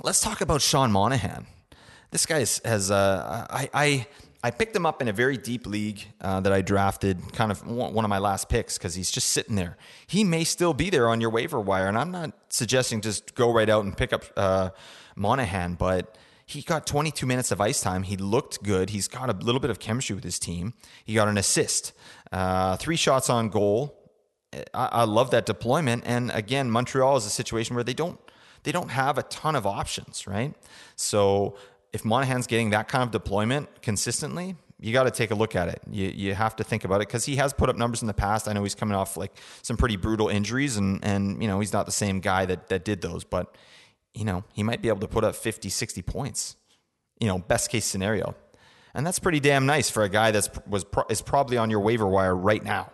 [0.03, 1.47] Let's talk about Sean Monahan.
[2.13, 4.07] This guy has, uh, I, I,
[4.47, 7.67] I picked him up in a very deep league uh, that I drafted, kind of
[7.67, 9.77] one of my last picks, because he's just sitting there.
[10.07, 13.53] He may still be there on your waiver wire, and I'm not suggesting just go
[13.53, 14.71] right out and pick up uh,
[15.17, 18.05] Monahan, but he got 22 minutes of ice time.
[18.05, 18.91] He looked good.
[18.91, 20.75] He's got a little bit of chemistry with his team.
[21.05, 21.93] He got an assist,
[22.31, 23.99] uh, three shots on goal.
[24.73, 26.05] I, I love that deployment.
[26.07, 28.21] And again, Montreal is a situation where they don't
[28.63, 30.53] they don't have a ton of options, right?
[30.97, 31.57] So
[31.93, 35.69] if Monahan's getting that kind of deployment consistently, you got to take a look at
[35.69, 35.81] it.
[35.91, 38.15] You, you have to think about it because he has put up numbers in the
[38.15, 38.47] past.
[38.47, 41.73] I know he's coming off like some pretty brutal injuries, and and you know he's
[41.73, 43.57] not the same guy that that did those, but
[44.17, 46.57] you know, he might be able to put up 50, 60 points,
[47.21, 48.35] you know, best case scenario.
[48.95, 52.07] And that's pretty damn nice for a guy that's was is probably on your waiver
[52.07, 52.91] wire right now.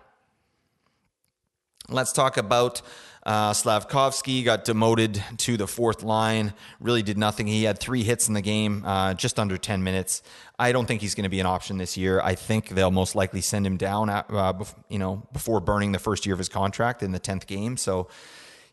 [1.88, 2.82] Let's talk about
[3.24, 6.54] uh, Slavkovsky got demoted to the fourth line.
[6.80, 7.46] Really did nothing.
[7.46, 10.22] He had three hits in the game, uh, just under ten minutes.
[10.58, 12.20] I don't think he's going to be an option this year.
[12.20, 16.26] I think they'll most likely send him down, uh, you know, before burning the first
[16.26, 17.76] year of his contract in the tenth game.
[17.76, 18.08] So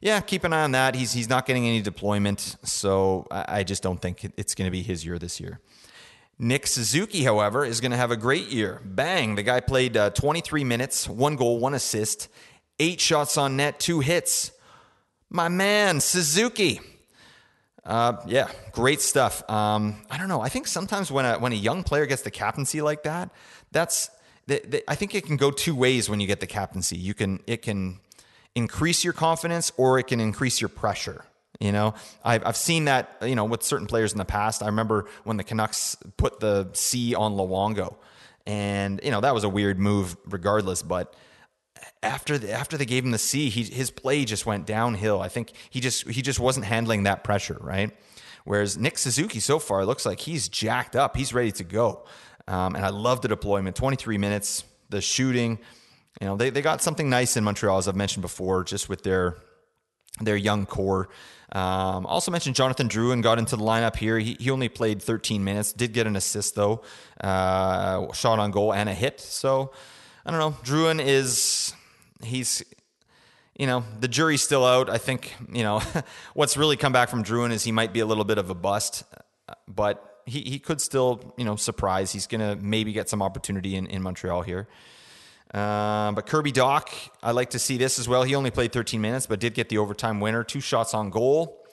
[0.02, 0.96] yeah, keep an eye on that.
[0.96, 4.82] He's he's not getting any deployment, so I just don't think it's going to be
[4.82, 5.60] his year this year.
[6.42, 8.80] Nick Suzuki, however, is going to have a great year.
[8.86, 9.36] Bang!
[9.36, 12.30] The guy played uh, 23 minutes, one goal, one assist,
[12.80, 14.52] eight shots on net, two hits.
[15.30, 16.80] My man, Suzuki.
[17.86, 19.48] Uh, yeah, great stuff.
[19.50, 20.42] Um, I don't know.
[20.42, 23.30] I think sometimes when a when a young player gets the captaincy like that,
[23.72, 24.10] that's
[24.88, 26.98] I think it can go two ways when you get the captaincy.
[26.98, 28.00] You can it can
[28.56, 31.26] increase your confidence or it can increase your pressure.
[31.60, 34.64] You know, I've, I've seen that, you know, with certain players in the past.
[34.64, 37.96] I remember when the Canucks put the C on Luongo
[38.46, 41.14] and, you know, that was a weird move regardless, but
[42.04, 45.22] after the, after they gave him the C, he, his play just went downhill.
[45.22, 47.58] I think he just, he just wasn't handling that pressure.
[47.60, 47.92] Right.
[48.46, 51.16] Whereas Nick Suzuki so far looks like he's jacked up.
[51.16, 52.06] He's ready to go.
[52.48, 55.60] Um, and I love the deployment, 23 minutes, the shooting,
[56.20, 59.04] you know, they, they got something nice in Montreal, as I've mentioned before, just with
[59.04, 59.38] their
[60.22, 61.08] their young core.
[61.54, 64.20] Um, also mentioned Jonathan Drouin got into the lineup here.
[64.20, 66.82] He, he only played 13 minutes, did get an assist though,
[67.22, 69.22] uh, shot on goal and a hit.
[69.22, 69.72] So
[70.30, 70.58] I don't know.
[70.62, 71.74] Drouin is
[72.22, 72.62] he's
[73.58, 74.88] you know the jury's still out.
[74.88, 75.82] I think you know
[76.36, 78.54] what's really come back from Drouin is he might be a little bit of a
[78.54, 79.06] bust,
[79.68, 82.12] but he, he could still you know surprise.
[82.12, 84.68] He's gonna maybe get some opportunity in, in Montreal here.
[85.52, 88.22] Uh, but Kirby Dach, I like to see this as well.
[88.22, 91.66] He only played 13 minutes, but did get the overtime winner, two shots on goal.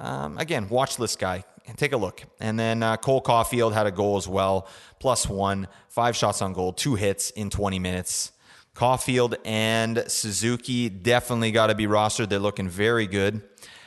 [0.00, 2.22] Um, again, watch this guy and take a look.
[2.40, 6.52] And then uh, Cole Caufield had a goal as well, plus one, five shots on
[6.52, 8.32] goal, two hits in 20 minutes.
[8.74, 12.30] Caulfield and Suzuki definitely got to be rostered.
[12.30, 13.42] They're looking very good.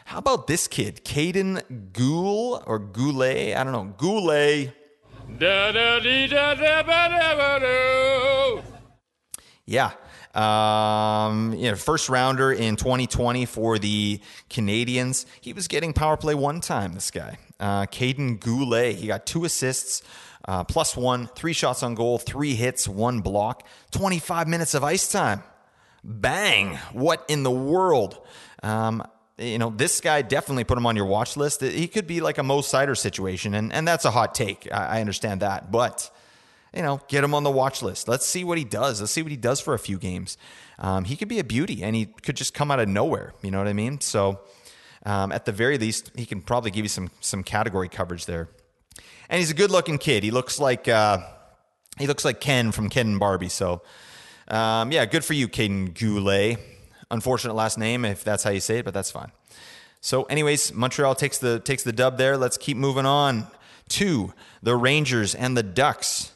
[0.06, 3.56] How about this kid, Caden Goule or Goulet?
[3.58, 3.94] I don't know.
[3.98, 4.74] Goulet.
[9.66, 9.92] Yeah.
[10.36, 15.26] Um, you know, first rounder in 2020 for the Canadiens.
[15.42, 17.40] He was getting power play one time, this guy.
[17.60, 18.96] Uh, Caden Goulet.
[18.96, 20.04] He got two assists,
[20.48, 25.12] uh, plus one, three shots on goal, three hits, one block, 25 minutes of ice
[25.12, 25.44] time.
[26.04, 26.76] Bang.
[26.94, 28.20] What in the world?
[28.62, 29.04] Um,
[29.38, 31.62] you know, this guy definitely put him on your watch list.
[31.62, 34.68] He could be like a Mo Seider situation, and, and that's a hot take.
[34.72, 35.72] I, I understand that.
[35.72, 36.10] But
[36.76, 38.08] you know, get him on the watch list.
[38.08, 39.00] Let's see what he does.
[39.00, 40.38] Let's see what he does for a few games.
[40.78, 43.34] Um, he could be a beauty, and he could just come out of nowhere.
[43.42, 44.02] You know what I mean?
[44.02, 44.42] So,
[45.06, 48.50] um, at the very least, he can probably give you some some category coverage there.
[49.30, 50.24] And he's a good looking kid.
[50.24, 51.20] He looks like uh,
[51.98, 53.50] he looks like Ken from Ken and Barbie.
[53.50, 53.82] So,
[54.48, 56.60] um, yeah, good for you, Caden Goulet.
[57.12, 59.32] Unfortunate last name, if that's how you say it, but that's fine.
[60.02, 62.38] So, anyways, Montreal takes the takes the dub there.
[62.38, 63.48] Let's keep moving on
[63.90, 66.32] to the Rangers and the Ducks.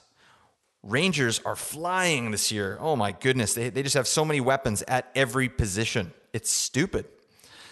[0.81, 2.77] Rangers are flying this year.
[2.79, 3.53] Oh my goodness.
[3.53, 6.13] They, they just have so many weapons at every position.
[6.31, 7.05] It's stupid.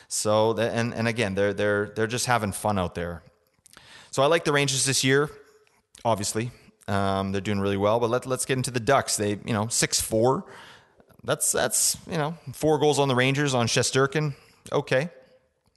[0.07, 3.23] So, and, and again, they're, they're, they're just having fun out there.
[4.11, 5.29] So I like the Rangers this year,
[6.05, 6.51] obviously.
[6.87, 9.17] Um, they're doing really well, but let, let's get into the Ducks.
[9.17, 10.45] They, you know, 6 4.
[11.23, 14.33] That's, that's, you know, four goals on the Rangers on Shesterkin.
[14.71, 15.09] Okay.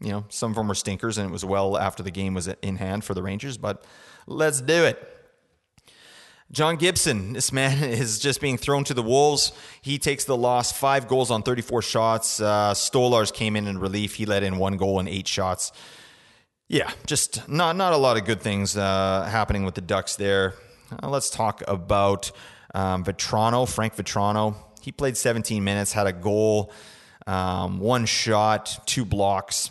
[0.01, 2.49] You know, some of them were stinkers, and it was well after the game was
[2.63, 3.85] in hand for the Rangers, but
[4.27, 5.20] let's do it.
[6.53, 9.53] John Gibson, this man is just being thrown to the wolves.
[9.83, 12.41] He takes the loss, five goals on 34 shots.
[12.41, 14.17] Uh, Stolarz came in in relief.
[14.17, 15.73] He let in one goal and eight shots.
[16.69, 20.55] Yeah, just not not a lot of good things uh, happening with the Ducks there.
[21.03, 22.31] Uh, let's talk about
[22.75, 24.55] um, Vatrano, Frank Vatrano.
[24.81, 26.73] He played 17 minutes, had a goal,
[27.27, 29.71] um, one shot, two blocks.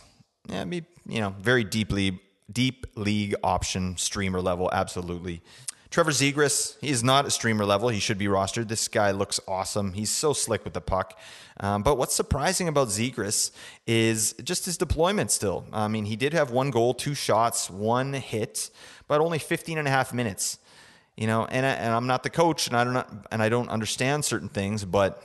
[0.49, 2.19] Yeah, be, you know, very deeply
[2.51, 5.41] deep league option streamer level, absolutely.
[5.91, 7.89] Trevor Zegras, he's not a streamer level.
[7.89, 8.67] He should be rostered.
[8.67, 9.93] This guy looks awesome.
[9.93, 11.17] He's so slick with the puck.
[11.59, 13.51] Um, but what's surprising about Zegras
[13.87, 15.65] is just his deployment still.
[15.73, 18.69] I mean, he did have one goal, two shots, one hit,
[19.07, 20.59] but only 15 and a half minutes.
[21.17, 23.67] You know, and, I, and I'm not the coach and I don't and I don't
[23.67, 25.21] understand certain things, but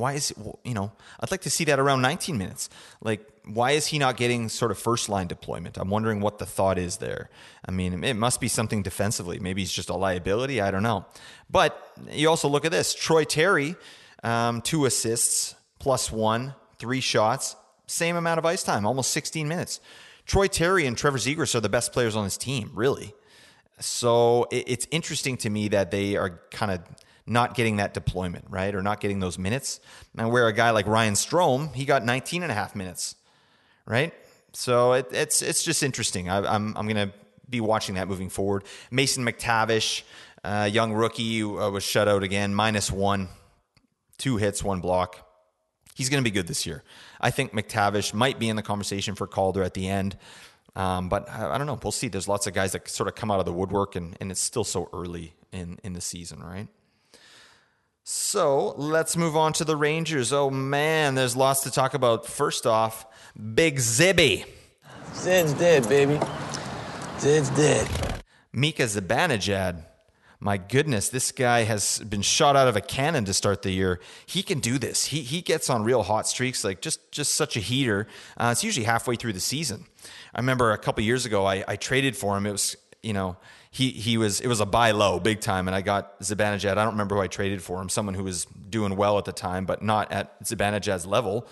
[0.00, 0.34] why is
[0.64, 2.68] you know I'd like to see that around 19 minutes.
[3.00, 5.78] Like why is he not getting sort of first line deployment?
[5.78, 7.30] I'm wondering what the thought is there.
[7.66, 9.38] I mean, it must be something defensively.
[9.38, 10.60] Maybe he's just a liability.
[10.60, 11.06] I don't know.
[11.48, 13.76] But you also look at this: Troy Terry,
[14.22, 19.80] um, two assists, plus one, three shots, same amount of ice time, almost 16 minutes.
[20.26, 23.14] Troy Terry and Trevor Zegras are the best players on his team, really.
[23.80, 26.80] So it's interesting to me that they are kind of
[27.26, 28.74] not getting that deployment, right?
[28.74, 29.80] Or not getting those minutes.
[30.16, 33.16] And where a guy like Ryan Strome, he got 19 and a half minutes,
[33.86, 34.12] right?
[34.52, 36.28] So it, it's it's just interesting.
[36.28, 37.12] I, I'm I'm gonna
[37.48, 38.64] be watching that moving forward.
[38.90, 40.02] Mason McTavish,
[40.44, 43.28] uh, young rookie, uh, was shut out again, minus one,
[44.18, 45.26] two hits, one block.
[45.94, 46.82] He's going to be good this year.
[47.20, 50.16] I think McTavish might be in the conversation for Calder at the end.
[50.76, 51.78] Um, but I, I, don't know.
[51.82, 52.08] We'll see.
[52.08, 54.40] There's lots of guys that sort of come out of the woodwork, and, and it's
[54.40, 56.68] still so early in, in the season, right?
[58.12, 60.32] So let's move on to the Rangers.
[60.32, 62.26] Oh man, there's lots to talk about.
[62.26, 63.06] First off,
[63.54, 64.46] Big Zibby.
[65.14, 66.18] Zed's dead, baby.
[67.20, 67.88] Zed's dead.
[68.52, 69.84] Mika Zibanejad.
[70.40, 74.00] My goodness, this guy has been shot out of a cannon to start the year.
[74.26, 75.04] He can do this.
[75.04, 78.08] He he gets on real hot streaks, like just just such a heater.
[78.36, 79.84] Uh, it's usually halfway through the season.
[80.34, 82.44] I remember a couple years ago, I, I traded for him.
[82.44, 83.36] It was you know
[83.70, 86.72] he he was it was a buy low big time, and I got Zibanejad.
[86.72, 87.88] I don't remember who I traded for him.
[87.88, 91.46] Someone who was doing well at the time, but not at Zibanejad's level.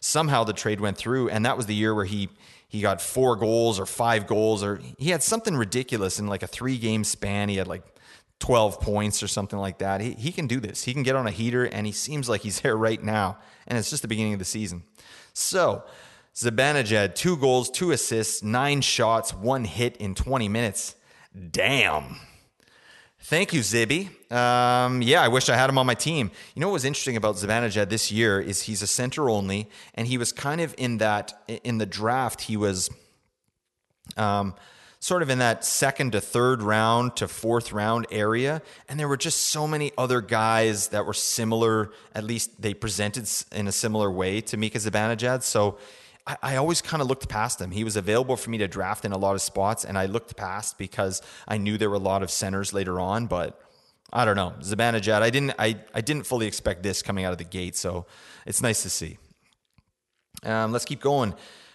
[0.00, 2.30] Somehow the trade went through, and that was the year where he
[2.68, 6.46] he got four goals or five goals, or he had something ridiculous in like a
[6.46, 7.48] three game span.
[7.48, 7.82] He had like
[8.40, 10.00] 12 points or something like that.
[10.00, 10.84] He, he can do this.
[10.84, 13.38] He can get on a heater, and he seems like he's there right now.
[13.66, 14.84] And it's just the beginning of the season.
[15.32, 15.84] So,
[16.34, 20.94] Zibanejad, two goals, two assists, nine shots, one hit in 20 minutes.
[21.38, 22.16] Damn.
[23.20, 24.08] Thank you, Zibby.
[24.32, 26.30] Um, yeah, I wish I had him on my team.
[26.54, 30.06] You know what was interesting about Zibanejad this year is he's a center only, and
[30.06, 32.42] he was kind of in that in the draft.
[32.42, 32.88] He was
[34.16, 34.54] um,
[35.00, 38.62] sort of in that second to third round to fourth round area.
[38.88, 43.28] And there were just so many other guys that were similar, at least they presented
[43.52, 45.42] in a similar way to Mika Zibanejad.
[45.42, 45.78] So
[46.28, 47.72] I, I always kind of looked past him.
[47.72, 50.36] He was available for me to draft in a lot of spots, and I looked
[50.36, 53.60] past because I knew there were a lot of centers later on, but.
[54.10, 54.54] I don't know.
[54.60, 58.06] Zibanejad, I didn't I, I didn't fully expect this coming out of the gate, so
[58.46, 59.18] it's nice to see.
[60.42, 61.34] Um, let's keep going.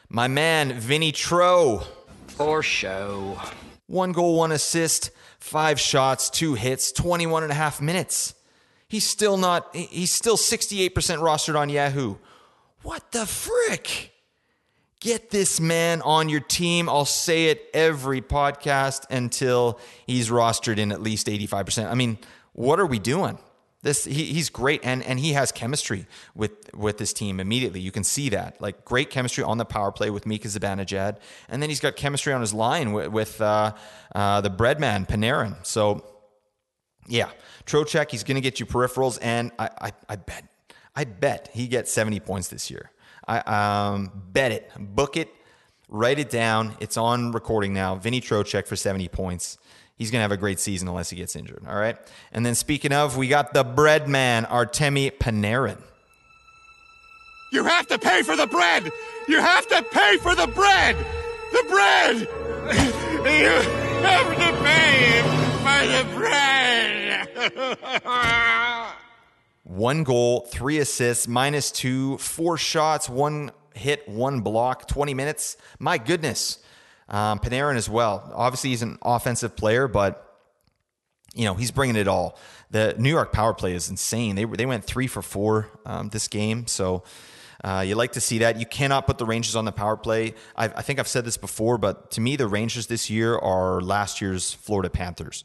[0.09, 1.83] My man, Vinny Tro.
[2.27, 3.39] For show.
[3.87, 8.33] One goal, one assist, five shots, two hits, 21 and a half minutes.
[8.87, 12.15] He's still not, he's still 68% rostered on Yahoo.
[12.81, 14.12] What the frick?
[15.03, 16.87] Get this man on your team.
[16.87, 21.91] I'll say it every podcast until he's rostered in at least 85%.
[21.91, 22.17] I mean,
[22.53, 23.37] what are we doing?
[23.81, 27.81] This he, he's great and and he has chemistry with with this team immediately.
[27.81, 28.61] You can see that.
[28.61, 31.17] Like great chemistry on the power play with Mika Zibanejad.
[31.49, 33.73] And then he's got chemistry on his line with, with uh,
[34.15, 35.65] uh, the breadman Panarin.
[35.65, 36.01] So
[37.09, 37.29] yeah,
[37.65, 40.45] Trocheck, he's going to get you peripherals, and I, I, I bet,
[40.95, 42.92] I bet he gets 70 points this year.
[43.27, 45.29] I um, bet it, book it,
[45.89, 46.75] write it down.
[46.79, 47.95] It's on recording now.
[47.95, 49.57] Vinny Trocheck for 70 points.
[49.95, 51.63] He's going to have a great season unless he gets injured.
[51.67, 51.97] All right.
[52.31, 55.81] And then speaking of, we got the bread man, Artemi Panarin.
[57.51, 58.91] You have to pay for the bread!
[59.27, 60.97] You have to pay for the bread!
[61.51, 62.17] The bread!
[63.29, 63.51] you
[64.01, 65.21] have to pay
[65.61, 67.29] for the bread!
[69.63, 75.57] One goal, three assists, minus two, four shots, one hit, one block, 20 minutes.
[75.79, 76.59] My goodness.
[77.09, 78.31] Um, Panarin as well.
[78.33, 80.19] Obviously, he's an offensive player, but
[81.33, 82.37] you know he's bringing it all.
[82.71, 84.35] The New York power play is insane.
[84.35, 87.03] They they went three for four um, this game, so
[87.63, 88.59] uh, you like to see that.
[88.59, 90.33] You cannot put the Rangers on the power play.
[90.55, 93.81] i I think I've said this before, but to me, the Rangers this year are
[93.81, 95.43] last year's Florida Panthers.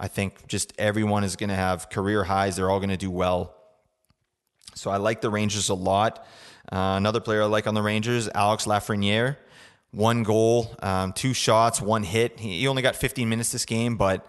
[0.00, 2.56] I think just everyone is going to have career highs.
[2.56, 3.54] They're all going to do well.
[4.74, 6.26] So I like the Rangers a lot.
[6.72, 9.36] Uh, another player I like on the Rangers, Alex Lafreniere.
[9.90, 12.40] One goal, um, two shots, one hit.
[12.40, 14.26] He, he only got 15 minutes this game, but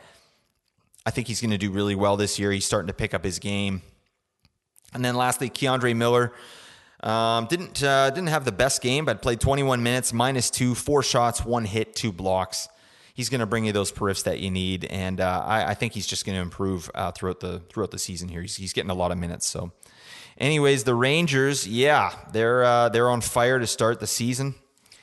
[1.05, 2.51] I think he's going to do really well this year.
[2.51, 3.81] He's starting to pick up his game.
[4.93, 6.34] And then lastly, K'Andre Miller.
[7.01, 11.01] Um, didn't uh, didn't have the best game, but played 21 minutes, minus two, four
[11.01, 12.67] shots, one hit, two blocks.
[13.13, 15.93] He's going to bring you those periffs that you need, and uh, I, I, think
[15.93, 18.41] he's just going to improve uh, throughout the throughout the season here.
[18.41, 19.45] He's, he's, getting a lot of minutes.
[19.47, 19.71] So,
[20.38, 24.56] anyways, the Rangers, yeah, they're uh, they're on fire to start the season.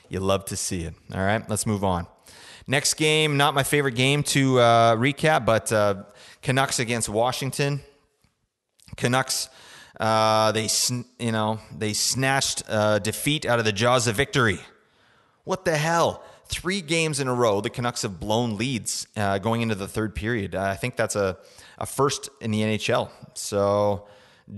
[0.09, 0.95] You love to see it.
[1.13, 2.07] All right, let's move on.
[2.65, 6.03] Next game, not my favorite game to uh, recap, but uh,
[6.41, 7.81] Canucks against Washington.
[8.97, 9.49] Canucks.
[9.99, 10.69] Uh, they,
[11.19, 12.65] you know, they snatched
[13.03, 14.59] defeat out of the jaws of victory.
[15.43, 16.23] What the hell?
[16.49, 20.15] Three games in a row, the Canucks have blown leads uh, going into the third
[20.15, 20.55] period.
[20.55, 21.37] I think that's a,
[21.77, 23.09] a first in the NHL.
[23.35, 24.07] So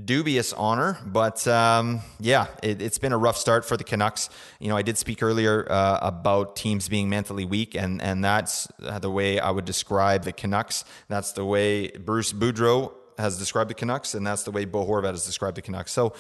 [0.06, 4.30] dubious honor, but um, yeah, it, has been a rough start for the Canucks.
[4.60, 8.68] You know, I did speak earlier uh, about teams being mentally weak, and and that's
[8.80, 10.86] the way I would describe the Canucks.
[11.10, 15.12] That's the way Bruce Boudreau has described the Canucks, and that's the way Bo Horvat
[15.12, 15.92] has described the Canucks.
[15.92, 16.14] So,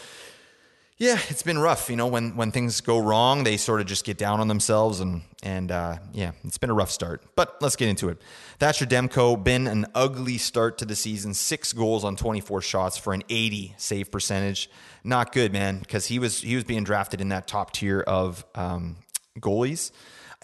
[1.02, 1.90] yeah, it's been rough.
[1.90, 5.00] You know, when when things go wrong, they sort of just get down on themselves,
[5.00, 7.24] and and uh, yeah, it's been a rough start.
[7.36, 8.22] But let's get into it.
[8.60, 11.34] Thatcher Demko been an ugly start to the season.
[11.34, 14.70] Six goals on 24 shots for an 80 save percentage.
[15.04, 18.46] Not good, man, because he was he was being drafted in that top tier of
[18.54, 18.98] um,
[19.40, 19.90] goalies.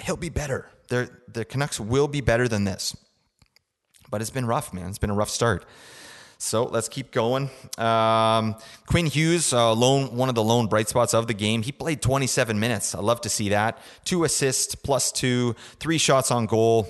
[0.01, 0.71] He'll be better.
[0.89, 2.97] They're, the Canucks will be better than this.
[4.09, 4.89] But it's been rough, man.
[4.89, 5.65] It's been a rough start.
[6.37, 7.49] So let's keep going.
[7.77, 11.63] Um, Quinn Hughes, uh, lone, one of the lone bright spots of the game.
[11.63, 12.93] He played 27 minutes.
[12.93, 13.79] I love to see that.
[14.05, 16.87] Two assists, plus two, three shots on goal,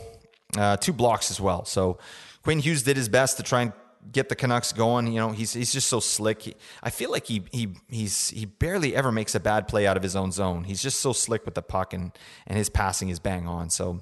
[0.58, 1.64] uh, two blocks as well.
[1.66, 1.98] So
[2.44, 3.74] Quinn Hughes did his best to try and
[4.12, 5.08] get the Canucks going.
[5.08, 6.42] You know, he's he's just so slick.
[6.42, 9.98] He, I feel like he he he's he barely ever makes a bad play out
[9.98, 10.64] of his own zone.
[10.66, 12.12] He's just so slick with the puck and
[12.46, 13.70] and his passing is bang on.
[13.70, 14.02] So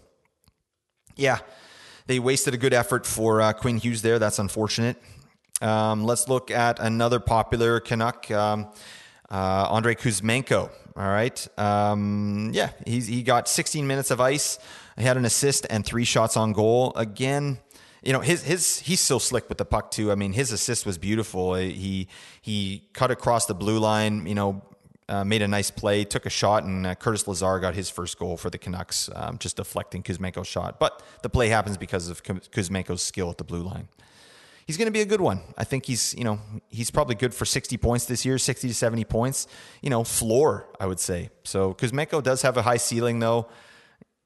[1.16, 1.40] yeah,
[2.08, 4.20] they wasted a good effort for uh, Quinn Hughes there.
[4.20, 4.98] That's unfortunate.
[5.62, 8.68] Um, let's look at another popular Canuck, um,
[9.30, 10.70] uh, Andrei Kuzmenko.
[10.98, 11.48] All right.
[11.58, 14.60] Um, yeah, he's, he got 16 minutes of ice.
[14.98, 16.94] He had an assist and three shots on goal.
[16.96, 17.60] Again,
[18.02, 20.12] you know his his he's so slick with the puck too.
[20.12, 21.56] I mean, his assist was beautiful.
[21.56, 22.08] He
[22.40, 24.28] he cut across the blue line.
[24.28, 24.62] You know,
[25.10, 28.18] uh, made a nice play, took a shot, and uh, Curtis Lazar got his first
[28.20, 30.80] goal for the Canucks, um, just deflecting Kuzmenko's shot.
[30.80, 33.88] But the play happens because of Kuzmenko's skill at the blue line
[34.66, 35.42] he's going to be a good one.
[35.58, 36.40] I think he's, you know,
[36.70, 39.48] he's probably good for 60 points this year, 60 to 70 points,
[39.82, 41.30] you know, floor, I would say.
[41.44, 43.48] So Kuzmenko does have a high ceiling though.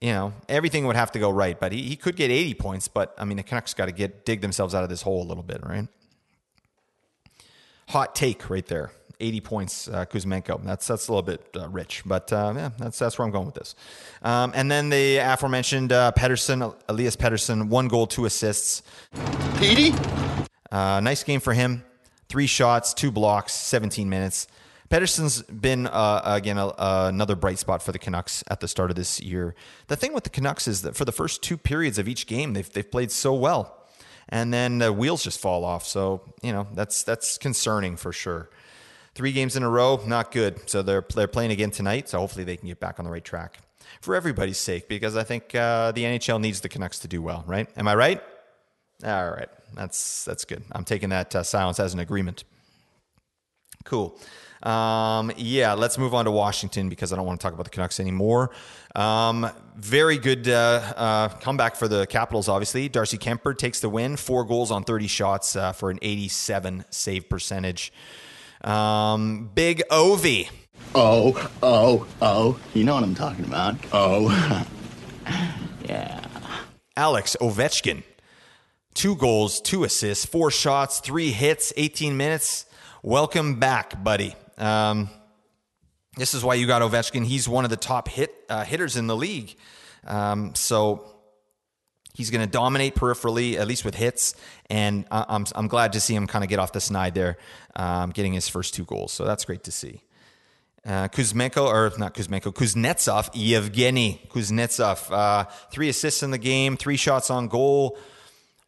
[0.02, 1.60] you know, everything would have to go right.
[1.60, 2.88] But he, he could get 80 points.
[2.88, 5.28] But I mean, the Canucks got to get dig themselves out of this hole a
[5.28, 5.88] little bit, right?
[7.90, 8.92] Hot take right there.
[9.20, 10.63] 80 points, uh, Kuzmenko.
[10.63, 13.45] That's that's a little bit uh, rich, but uh, yeah, that's that's where I'm going
[13.45, 13.76] with this.
[14.22, 18.82] Um, and then the aforementioned uh, Pettersson, Elias Pettersson, one goal, two assists.
[19.57, 19.93] Petey?
[20.72, 21.84] Uh, nice game for him.
[22.30, 24.47] Three shots, two blocks, 17 minutes.
[24.89, 28.95] Pettersson's been uh, again a, another bright spot for the Canucks at the start of
[28.95, 29.53] this year.
[29.88, 32.53] The thing with the Canucks is that for the first two periods of each game,
[32.53, 33.88] they've they've played so well,
[34.30, 35.86] and then the wheels just fall off.
[35.86, 38.49] So you know that's that's concerning for sure.
[39.20, 40.70] Three games in a row, not good.
[40.70, 42.07] So they're they're playing again tonight.
[42.07, 43.59] So hopefully they can get back on the right track
[43.99, 47.43] for everybody's sake, because I think uh, the NHL needs the Canucks to do well.
[47.45, 47.67] Right?
[47.76, 48.24] Am I right?
[49.03, 50.63] All right, that's that's good.
[50.72, 52.45] I'm taking that uh, silence as an agreement.
[53.84, 54.17] Cool.
[54.63, 57.72] Um, yeah, let's move on to Washington because I don't want to talk about the
[57.72, 58.51] Canucks anymore.
[58.95, 62.88] Um, very good uh, uh, comeback for the Capitals, obviously.
[62.88, 67.28] Darcy Kuemper takes the win, four goals on 30 shots uh, for an 87 save
[67.28, 67.91] percentage.
[68.64, 70.49] Um, Big Ovi.
[70.95, 72.60] Oh, oh, oh.
[72.74, 73.76] You know what I'm talking about.
[73.91, 74.66] Oh.
[75.88, 76.26] yeah.
[76.97, 78.03] Alex Ovechkin.
[78.93, 82.66] Two goals, two assists, four shots, three hits, 18 minutes.
[83.01, 84.36] Welcome back, buddy.
[84.57, 85.10] Um,
[86.18, 87.24] this is why you got Ovechkin.
[87.26, 89.55] He's one of the top hit uh, hitters in the league.
[90.05, 91.18] Um, so
[92.14, 94.36] he's going to dominate peripherally, at least with hits.
[94.70, 97.38] And I'm, I'm glad to see him kind of get off the snide there,
[97.76, 99.12] um, getting his first two goals.
[99.12, 100.01] So that's great to see.
[100.86, 106.95] Uh, Kuzmenko, or not Kuzmenko, Kuznetsov, Yevgeny Kuznetsov, uh, three assists in the game, three
[106.95, 107.97] shots on goal,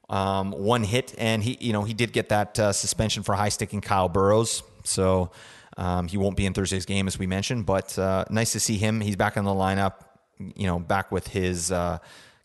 [0.10, 3.50] um, one hit, and he, you know, he did get that uh, suspension for high
[3.50, 5.32] sticking Kyle Burroughs, so
[5.78, 7.66] um, he won't be in Thursday's game as we mentioned.
[7.66, 9.00] But uh, nice to see him.
[9.00, 9.94] He's back in the lineup,
[10.38, 12.00] you know, back with his uh,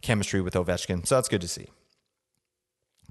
[0.07, 1.69] chemistry with Ovechkin, so that's good to see.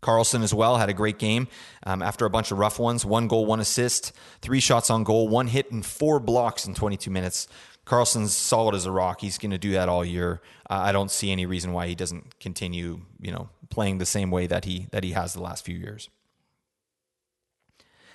[0.02, 1.48] Carlson as well had a great game
[1.84, 3.06] um, after a bunch of rough ones.
[3.06, 7.10] One goal, one assist, three shots on goal, one hit, and four blocks in 22
[7.10, 7.48] minutes.
[7.86, 9.22] Carlson's solid as a rock.
[9.22, 10.42] He's going to do that all year.
[10.70, 14.32] Uh, I don't see any reason why he doesn't continue, you know, playing the same
[14.32, 16.10] way that he that he has the last few years.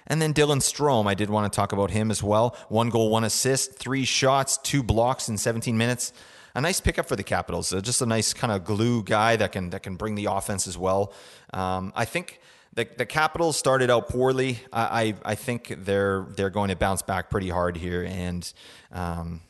[0.06, 2.56] And then Dylan Strome, I did want to talk about him as well.
[2.68, 6.12] One goal, one assist, three shots, two blocks in 17 minutes.
[6.54, 7.72] A nice pickup for the Capitals.
[7.72, 10.66] Uh, just a nice kind of glue guy that can that can bring the offense
[10.66, 11.12] as well.
[11.52, 12.40] Um, I think
[12.74, 14.60] the the Capitals started out poorly.
[14.72, 18.52] I, I I think they're they're going to bounce back pretty hard here, and
[18.90, 19.42] um,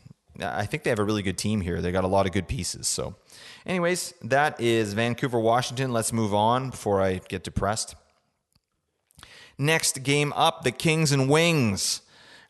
[0.43, 1.81] I think they have a really good team here.
[1.81, 2.87] They got a lot of good pieces.
[2.87, 3.15] So,
[3.67, 5.93] anyways, that is Vancouver, Washington.
[5.93, 7.95] Let's move on before I get depressed.
[9.59, 12.03] Next game up, the Kings and Wings.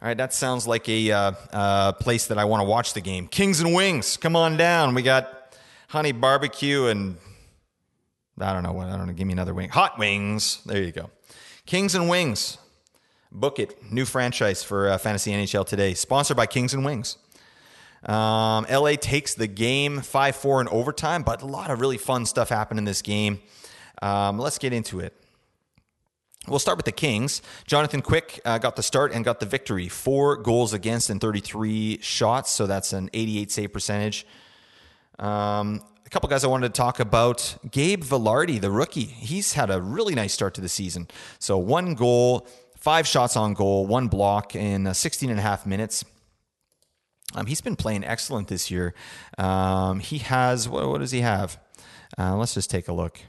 [0.02, 3.02] All right, that sounds like a uh, uh, place that I want to watch the
[3.02, 3.26] game.
[3.26, 4.94] Kings and Wings, come on down.
[4.94, 5.54] We got
[5.88, 7.18] honey barbecue and
[8.40, 9.12] I don't know what I don't know.
[9.12, 9.68] Give me another wing.
[9.68, 10.62] Hot wings.
[10.64, 11.10] There you go.
[11.66, 12.56] Kings and Wings.
[13.30, 13.76] Book it.
[13.92, 15.92] New franchise for uh, Fantasy NHL today.
[15.92, 17.18] Sponsored by Kings and Wings.
[18.02, 22.24] Um, LA takes the game 5 4 in overtime, but a lot of really fun
[22.24, 23.40] stuff happened in this game.
[24.00, 25.14] Um, let's get into it.
[26.48, 27.42] We'll start with the Kings.
[27.66, 29.88] Jonathan Quick uh, got the start and got the victory.
[29.88, 34.26] Four goals against and 33 shots, so that's an 88 save percentage.
[35.18, 37.56] Um, a couple guys I wanted to talk about.
[37.70, 41.08] Gabe Vilardi, the rookie, he's had a really nice start to the season.
[41.38, 45.66] So one goal, five shots on goal, one block in uh, 16 and a half
[45.66, 46.04] minutes.
[47.34, 48.94] Um, he's been playing excellent this year.
[49.38, 51.60] Um, he has, what, what does he have?
[52.18, 53.20] Uh, let's just take a look.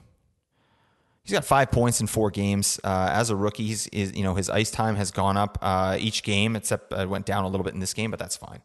[1.24, 3.68] He's got five points in four games uh, as a rookie.
[3.68, 7.28] He's, you know, his ice time has gone up uh, each game, except it went
[7.28, 8.62] down a little bit in this game, but that's fine.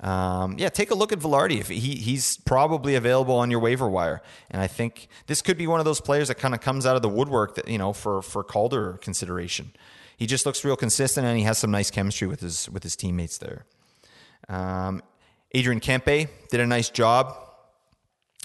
[0.00, 1.60] Um, yeah, take a look at Vilardi.
[1.60, 5.68] If he he's probably available on your waiver wire, and I think this could be
[5.68, 7.92] one of those players that kind of comes out of the woodwork that you know
[7.92, 9.72] for for Calder consideration.
[10.16, 12.96] He just looks real consistent, and he has some nice chemistry with his with his
[12.96, 13.66] teammates there.
[14.48, 15.02] Um,
[15.52, 17.49] Adrian Kempe did a nice job.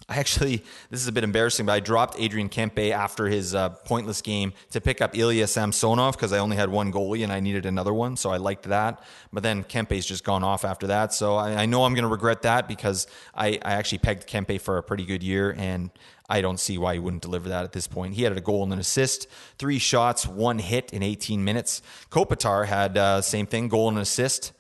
[0.08, 0.58] I actually,
[0.90, 4.54] this is a bit embarrassing, but I dropped Adrian Kempe after his uh, pointless game
[4.72, 7.94] to pick up Ilya Samsonov because I only had one goalie and I needed another
[7.94, 9.02] one, so I liked that.
[9.34, 12.10] But then Kempe's just gone off after that, so I, I know I'm going to
[12.10, 15.90] regret that because I, I actually pegged Kempe for a pretty good year, and
[16.30, 18.16] I don't see why he wouldn't deliver that at this point.
[18.16, 19.28] He had a goal and an assist,
[19.58, 21.82] three shots, one hit in 18 minutes.
[22.10, 24.52] Kopitar had uh, same thing, goal and assist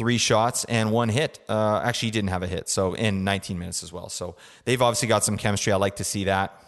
[0.00, 1.38] three shots and one hit.
[1.46, 4.08] Uh, actually, he didn't have a hit, so in 19 minutes as well.
[4.08, 4.34] So
[4.64, 5.74] they've obviously got some chemistry.
[5.74, 6.58] I like to see that.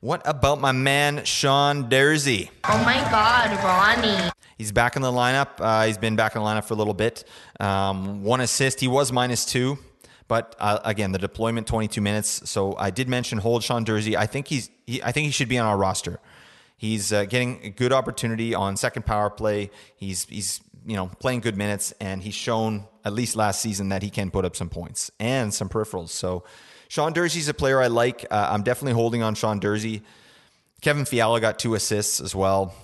[0.00, 2.48] What about my man Sean Durzi?
[2.64, 4.30] Oh my God, Ronnie.
[4.56, 5.48] He's back in the lineup.
[5.58, 7.24] Uh, he's been back in the lineup for a little bit.
[7.60, 8.80] Um, one assist.
[8.80, 9.76] He was minus two,
[10.26, 12.48] But uh, again, the deployment 22 minutes.
[12.48, 14.16] So I did mention hold Sean Durzi.
[14.16, 16.18] I think he's he, I think he should be on our roster.
[16.78, 19.70] He's uh, getting a good opportunity on second power play.
[19.96, 24.02] He's he's you know playing good minutes, and he's shown at least last season that
[24.02, 26.08] he can put up some points and some peripherals.
[26.08, 26.44] So
[26.88, 28.24] Sean Durzi's a player I like.
[28.30, 30.00] Uh, I'm definitely holding on Sean Durzi.
[30.80, 32.74] Kevin Fiala got two assists as well,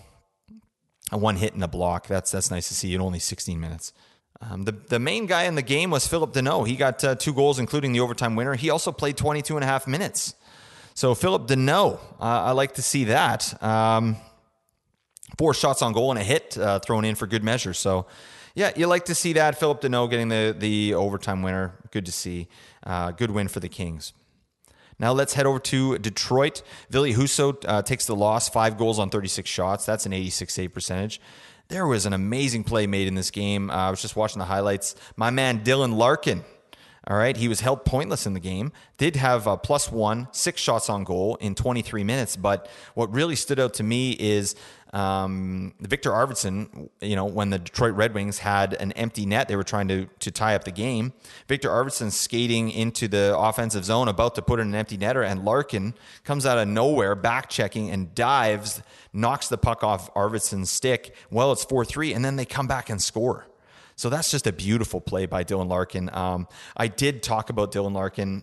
[1.10, 2.06] a one hit and a block.
[2.06, 3.94] That's that's nice to see in only 16 minutes.
[4.42, 6.66] Um, the, the main guy in the game was Philip Danault.
[6.66, 8.54] He got uh, two goals, including the overtime winner.
[8.54, 10.34] He also played 22 and a half minutes.
[10.92, 13.62] So Philip Danault, uh, I like to see that.
[13.62, 14.16] Um,
[15.38, 17.74] four shots on goal and a hit uh, thrown in for good measure.
[17.74, 18.06] So,
[18.54, 19.58] yeah, you like to see that.
[19.58, 21.74] Phillip Danault getting the, the overtime winner.
[21.90, 22.48] Good to see.
[22.84, 24.12] Uh, good win for the Kings.
[24.98, 26.62] Now let's head over to Detroit.
[26.88, 29.84] Ville Husso uh, takes the loss, five goals on 36 shots.
[29.84, 31.20] That's an 86 save percentage.
[31.68, 33.70] There was an amazing play made in this game.
[33.70, 34.94] Uh, I was just watching the highlights.
[35.16, 36.44] My man Dylan Larkin
[37.06, 38.72] all right, he was held pointless in the game.
[38.96, 42.34] Did have a plus one, six shots on goal in 23 minutes.
[42.36, 44.54] But what really stood out to me is
[44.94, 46.88] um, Viktor Arvidsson.
[47.02, 50.06] You know, when the Detroit Red Wings had an empty net, they were trying to
[50.20, 51.12] to tie up the game.
[51.46, 55.44] Viktor Arvidsson skating into the offensive zone, about to put in an empty netter, and
[55.44, 58.80] Larkin comes out of nowhere, back checking and dives,
[59.12, 61.14] knocks the puck off Arvidsson's stick.
[61.30, 63.46] Well, it's four three, and then they come back and score.
[63.96, 66.10] So that's just a beautiful play by Dylan Larkin.
[66.12, 68.42] Um, I did talk about Dylan Larkin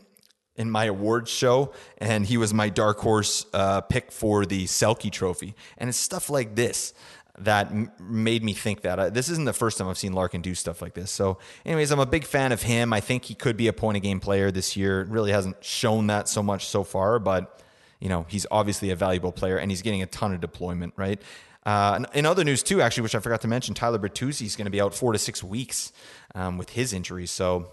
[0.56, 5.12] in my awards show, and he was my dark horse uh, pick for the Selke
[5.12, 5.56] Trophy.
[5.78, 6.94] And it's stuff like this
[7.40, 9.00] that m- made me think that.
[9.00, 11.12] Uh, this isn't the first time I've seen Larkin do stuff like this.
[11.12, 12.94] So, anyways, I'm a big fan of him.
[12.94, 15.06] I think he could be a point of game player this year.
[15.06, 17.62] Really hasn't shown that so much so far, but
[18.00, 20.94] you know he's obviously a valuable player, and he's getting a ton of deployment.
[20.98, 21.22] Right.
[21.66, 24.66] Uh, in other news too, actually, which I forgot to mention, Tyler Bertuzzi is going
[24.66, 25.92] to be out four to six weeks
[26.34, 27.28] um, with his injury.
[27.28, 27.72] So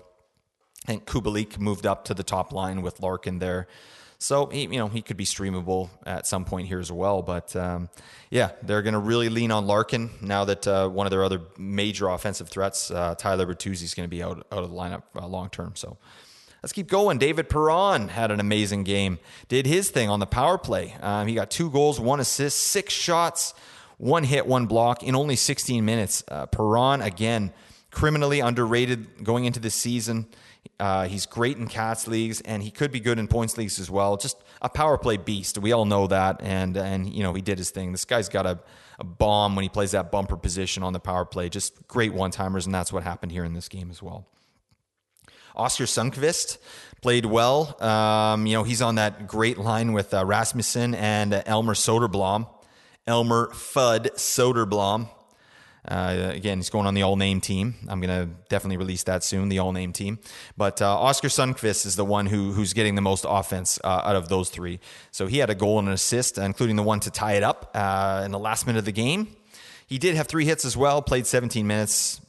[0.84, 3.66] I think Kubalik moved up to the top line with Larkin there.
[4.20, 7.22] So he, you know, he could be streamable at some point here as well.
[7.22, 7.88] But um,
[8.30, 11.40] yeah, they're going to really lean on Larkin now that uh, one of their other
[11.56, 15.04] major offensive threats, uh, Tyler Bertuzzi, is going to be out out of the lineup
[15.14, 15.76] uh, long term.
[15.76, 15.98] So
[16.62, 17.18] let's keep going.
[17.18, 19.20] David Perron had an amazing game.
[19.48, 20.96] Did his thing on the power play.
[21.00, 23.54] Um, he got two goals, one assist, six shots
[23.98, 26.24] one hit, one block in only 16 minutes.
[26.28, 27.52] Uh, Perron, again,
[27.90, 30.26] criminally underrated going into this season.
[30.80, 33.90] Uh, he's great in cats leagues, and he could be good in points leagues as
[33.90, 34.16] well.
[34.16, 35.58] Just a power play beast.
[35.58, 37.90] We all know that, and and you know he did his thing.
[37.90, 38.60] This guy's got a,
[38.98, 41.48] a bomb when he plays that bumper position on the power play.
[41.48, 44.26] Just great one timers, and that's what happened here in this game as well.
[45.56, 46.58] Oskar Sundqvist
[47.02, 47.82] played well.
[47.82, 52.46] Um, you know he's on that great line with uh, Rasmussen and uh, Elmer Soderblom.
[53.08, 55.08] Elmer Fudd Soderblom.
[55.88, 57.74] Uh, again, he's going on the all name team.
[57.88, 60.18] I'm going to definitely release that soon, the all name team.
[60.56, 64.14] But uh, Oskar Sundqvist is the one who who's getting the most offense uh, out
[64.14, 64.80] of those three.
[65.10, 67.70] So he had a goal and an assist, including the one to tie it up
[67.74, 69.28] uh, in the last minute of the game.
[69.86, 72.20] He did have three hits as well, played 17 minutes.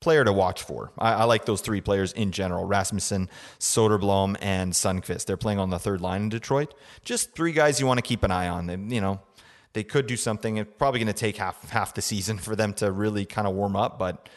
[0.00, 0.90] Player to watch for.
[0.98, 5.24] I, I like those three players in general Rasmussen, Soderblom, and Sundqvist.
[5.24, 6.74] They're playing on the third line in Detroit.
[7.04, 8.66] Just three guys you want to keep an eye on.
[8.66, 9.22] They, you know,
[9.74, 10.56] they could do something.
[10.56, 13.54] It's probably going to take half half the season for them to really kind of
[13.54, 14.28] warm up, but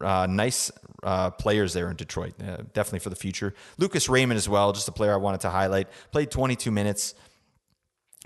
[0.00, 0.70] uh, nice
[1.02, 3.54] uh, players there in Detroit, uh, definitely for the future.
[3.78, 5.88] Lucas Raymond as well, just a player I wanted to highlight.
[6.12, 7.14] Played 22 minutes,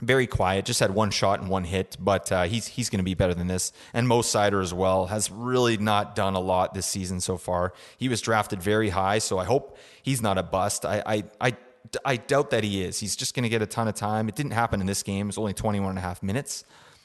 [0.01, 3.05] very quiet, just had one shot and one hit, but uh, he's he's going to
[3.05, 3.73] be better than this.
[3.93, 7.73] And Mo Seider as well has really not done a lot this season so far.
[7.99, 10.85] He was drafted very high, so I hope he's not a bust.
[10.85, 11.57] I I, I
[12.05, 12.99] I doubt that he is.
[13.01, 14.29] He's just going to get a ton of time.
[14.29, 15.29] It didn't happen in this game.
[15.29, 16.65] It's only 21 and a half minutes.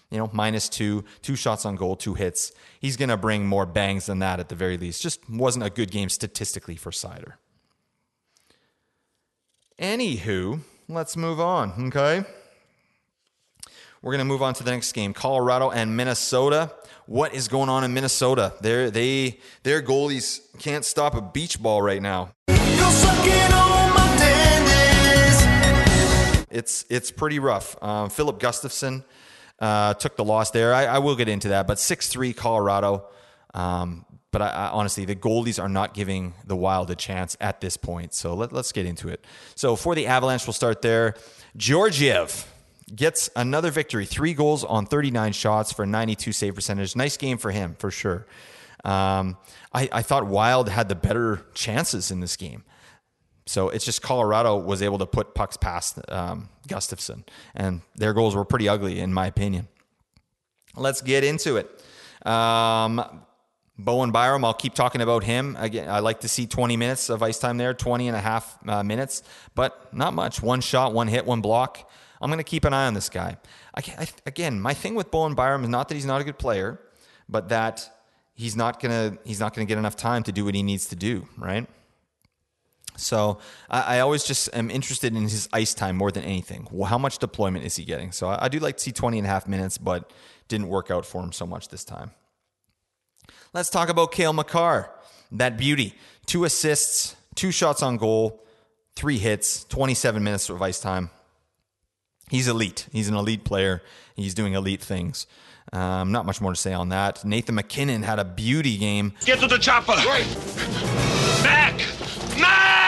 [0.10, 2.52] You know, minus two, two shots on goal, two hits.
[2.80, 5.02] He's going to bring more bangs than that at the very least.
[5.02, 7.34] Just wasn't a good game statistically for Seider.
[9.80, 12.24] Anywho, let's move on, okay?
[14.04, 16.72] We're going to move on to the next game Colorado and Minnesota.
[17.06, 18.54] What is going on in Minnesota?
[18.62, 22.34] They're, they, their goalies can't stop a beach ball right now.
[26.54, 27.82] It's it's pretty rough.
[27.84, 29.04] Um, Filip Gustavsson
[29.60, 30.74] uh, took the loss there.
[30.74, 33.06] I, I, will get into that, but six three Colorado.
[33.54, 37.62] Um, but I, I, honestly, the goalies are not giving the Wild a chance at
[37.62, 38.14] this point.
[38.14, 39.24] So let, us get into it.
[39.56, 41.16] So for the Avalanche, we'll start there.
[41.56, 42.52] Georgiev
[42.94, 44.06] gets another victory.
[44.06, 46.96] Three goals on 39 shots for 92 save percentage.
[46.96, 48.26] Nice game for him, for sure.
[48.84, 49.38] Um,
[49.72, 52.66] I, I, thought Wild had the better chances in this game.
[53.46, 57.24] So it's just Colorado was able to put pucks past um, Gustavsson,
[57.56, 59.68] and their goals were pretty ugly, in my opinion.
[60.76, 62.28] Let's get into it.
[62.28, 63.04] Um,
[63.78, 65.58] Bowen Byram, I'll keep talking about him.
[65.60, 68.58] Again, I like to see 20 minutes of ice time there, 20 and a half
[68.68, 69.24] uh, minutes,
[69.56, 70.42] but not much.
[70.42, 71.90] One shot, one hit, one block.
[72.22, 73.38] I'm going to keep an eye on this guy.
[73.76, 76.38] I, I, again, my thing with Bowen Byram is not that he's not a good
[76.38, 76.80] player,
[77.28, 77.90] but that
[78.34, 80.96] he's not gonna he's not gonna get enough time to do what he needs to
[80.96, 81.68] do, right?
[82.96, 83.40] So
[83.70, 86.68] I, I, always just am interested in his ice time more than anything.
[86.72, 88.12] Well, how much deployment is he getting?
[88.12, 90.12] So I, I do like to see 20 and a half minutes, but
[90.48, 92.12] didn't work out for him so much this time.
[93.54, 94.90] Let's talk about Cale Makar,
[95.32, 95.96] that beauty.
[96.26, 98.44] Two assists, two shots on goal,
[98.96, 101.10] three hits, 27 minutes of ice time.
[102.30, 102.88] He's elite.
[102.92, 103.82] He's an elite player.
[104.16, 105.28] He's doing elite things.
[105.72, 107.24] Um, not much more to say on that.
[107.26, 109.14] Nathan MacKinnon had a beauty game.
[109.26, 109.94] Get to the chopper!
[109.94, 110.28] Right.
[111.44, 111.78] Mac!
[112.40, 112.83] Mac!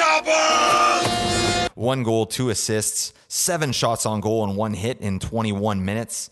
[0.00, 1.70] Chopper!
[1.74, 6.30] One goal, two assists, seven shots on goal, and one hit in 21 minutes.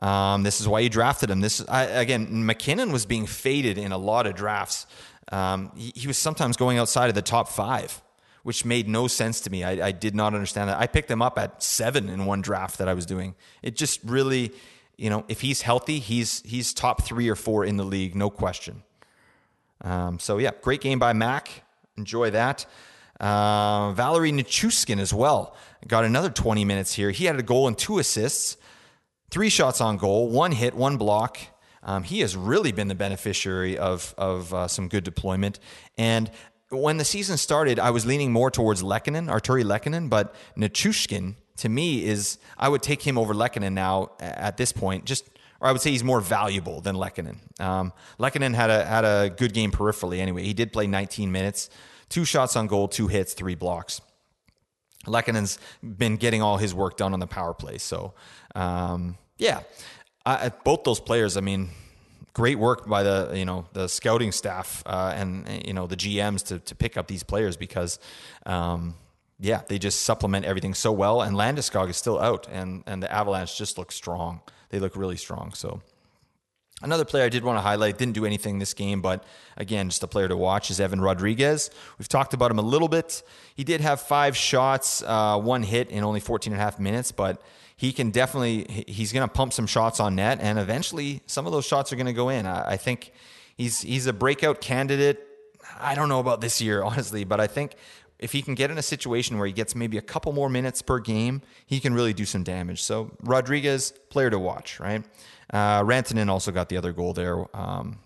[0.00, 1.40] Um, this is why you drafted him.
[1.40, 4.86] This I, again, MacKinnon was being faded in a lot of drafts.
[5.32, 8.00] Um, he, he, was sometimes going outside of the top five,
[8.44, 9.64] which made no sense to me.
[9.64, 10.78] I, I, did not understand that.
[10.78, 13.34] I picked him up at seven in one draft that I was doing.
[13.62, 14.52] It just really,
[14.96, 18.30] you know, if he's healthy, he's he's top three or four in the league, no
[18.30, 18.84] question.
[19.80, 21.64] Um, so yeah, great game by Mac.
[21.96, 22.66] Enjoy that.
[23.20, 25.54] Uh, Valeri Nichushkin as well
[25.86, 27.10] got another 20 minutes here.
[27.10, 28.56] He had a goal and two assists
[29.30, 31.38] three shots on goal, one hit, one block.
[31.82, 35.58] Um, he has really been the beneficiary of of uh, some good deployment.
[35.96, 36.30] And
[36.68, 41.68] when the season started, I was leaning more towards Lehkonen, Artturi Lehkonen, but Nichushkin to
[41.68, 45.04] me is I would take him over Lehkonen now at this point.
[45.04, 45.28] Just
[45.60, 47.38] or I would say he's more valuable than Lehkonen.
[47.60, 50.42] Um, Lehkonen had a had a good game peripherally anyway.
[50.42, 51.70] He did play 19 minutes,
[52.10, 54.02] two shots on goal, two hits, three blocks.
[55.06, 57.78] Lehkonen's been getting all his work done on the power play.
[57.78, 58.12] So,
[58.54, 59.60] um, yeah,
[60.26, 61.38] I, both those players.
[61.38, 61.70] I mean,
[62.34, 66.44] great work by the you know the scouting staff uh, and you know the GMs
[66.48, 67.98] to to pick up these players because.
[68.44, 68.94] Um,
[69.42, 73.10] yeah, they just supplement everything so well, and Landeskog is still out, and and the
[73.10, 74.42] Avalanche just look strong.
[74.68, 75.54] They look really strong.
[75.54, 75.80] So
[76.82, 79.24] Another player I did want to highlight, didn't do anything this game, but
[79.58, 81.70] again, just a player to watch is Evan Rodrigues.
[81.98, 83.22] We've talked about him a little bit.
[83.54, 87.12] He did have five shots, uh, one hit in only 14 and a half minutes,
[87.12, 87.42] but
[87.76, 91.52] he can definitely, he's going to pump some shots on net, and eventually some of
[91.52, 92.46] those shots are going to go in.
[92.46, 93.12] I, I think
[93.56, 95.26] he's, he's a breakout candidate.
[95.78, 97.74] I don't know about this year, honestly, but I think
[98.18, 100.82] if he can get in a situation where he gets maybe a couple more minutes
[100.82, 102.82] per game, he can really do some damage.
[102.82, 105.02] So Rodrigues, player to watch, right?
[105.52, 107.98] Uh, Rantanen also got the other goal there, um,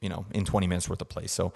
[0.00, 1.26] you know, in 20 minutes worth of play.
[1.26, 1.52] So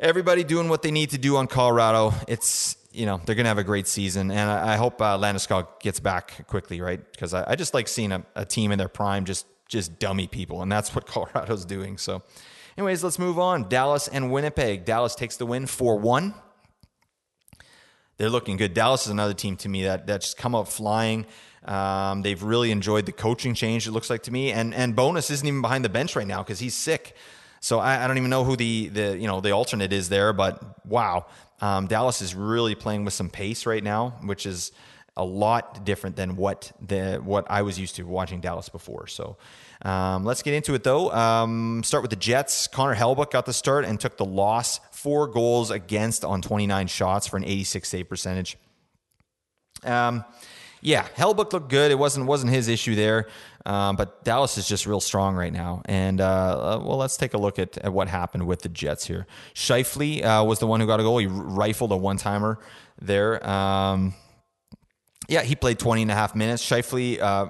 [0.00, 2.14] everybody doing what they need to do on Colorado.
[2.26, 5.18] It's you know they're going to have a great season, and I, I hope uh,
[5.18, 7.00] Landeskog gets back quickly, right?
[7.12, 10.26] Because I, I, just like seeing a, a, team in their prime just just dummy
[10.26, 11.98] people, and that's what Colorado's doing.
[11.98, 12.22] So,
[12.76, 13.68] anyways, let's move on.
[13.68, 14.84] Dallas and Winnipeg.
[14.84, 16.34] Dallas takes the win four one.
[18.16, 18.74] They're looking good.
[18.74, 21.26] Dallas is another team to me that that just come up flying.
[21.64, 23.86] Um, they've really enjoyed the coaching change.
[23.86, 26.42] It looks like to me, and and Bowness isn't even behind the bench right now
[26.42, 27.14] because he's sick.
[27.60, 30.32] So I, I, don't even know who the the you know the alternate is there,
[30.32, 31.26] but wow,
[31.60, 34.72] um, Dallas is really playing with some pace right now, which is
[35.16, 39.06] a lot different than what the what I was used to watching Dallas before.
[39.06, 39.36] So
[39.82, 41.12] um, let's get into it though.
[41.12, 42.68] Um, start with the Jets.
[42.68, 44.80] Connor Hellebuyck got the start and took the loss.
[44.92, 48.56] Four goals against on 29 shots for an 86 save percentage.
[49.84, 50.24] Um,
[50.80, 51.90] yeah, Hellebuyck looked good.
[51.90, 53.28] It wasn't wasn't his issue there,
[53.66, 55.82] um, but Dallas is just real strong right now.
[55.84, 59.06] And uh, uh, well, let's take a look at, at what happened with the Jets
[59.06, 59.26] here.
[59.54, 61.18] Scheifele uh, was the one who got a goal.
[61.18, 62.58] He rifled a one timer
[63.00, 63.46] there.
[63.46, 64.14] Um,
[65.28, 66.64] yeah, he played 20 and a half minutes.
[66.68, 67.46] Scheifele uh,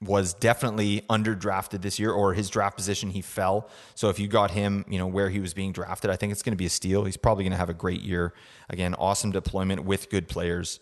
[0.00, 3.68] was definitely underdrafted this year, or his draft position he fell.
[3.94, 6.42] So if you got him, you know where he was being drafted, I think it's
[6.42, 7.04] going to be a steal.
[7.04, 8.32] He's probably going to have a great year.
[8.70, 10.80] Again, awesome deployment with good players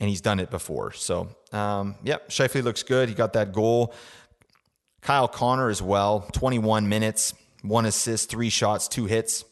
[0.00, 0.92] and he's done it before.
[0.92, 3.08] So, um, yep, Scheifele looks good.
[3.08, 3.94] He got that goal.
[5.02, 9.44] Kyle Connor as well, 21 minutes, one assist, three shots, two hits.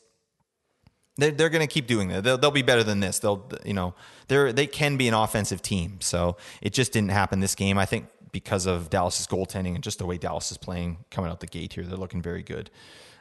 [1.16, 2.24] They're, they're going to keep doing that.
[2.24, 3.18] They'll, they'll be better than this.
[3.18, 3.94] They'll, you know,
[4.28, 6.00] they're, they can be an offensive team.
[6.00, 7.78] So it just didn't happen this game.
[7.78, 11.40] I think because of Dallas's goaltending and just the way Dallas is playing coming out
[11.40, 12.70] the gate here, they're looking very good.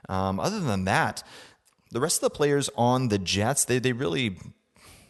[0.09, 1.23] Um, other than that,
[1.91, 4.37] the rest of the players on the Jets, they, they really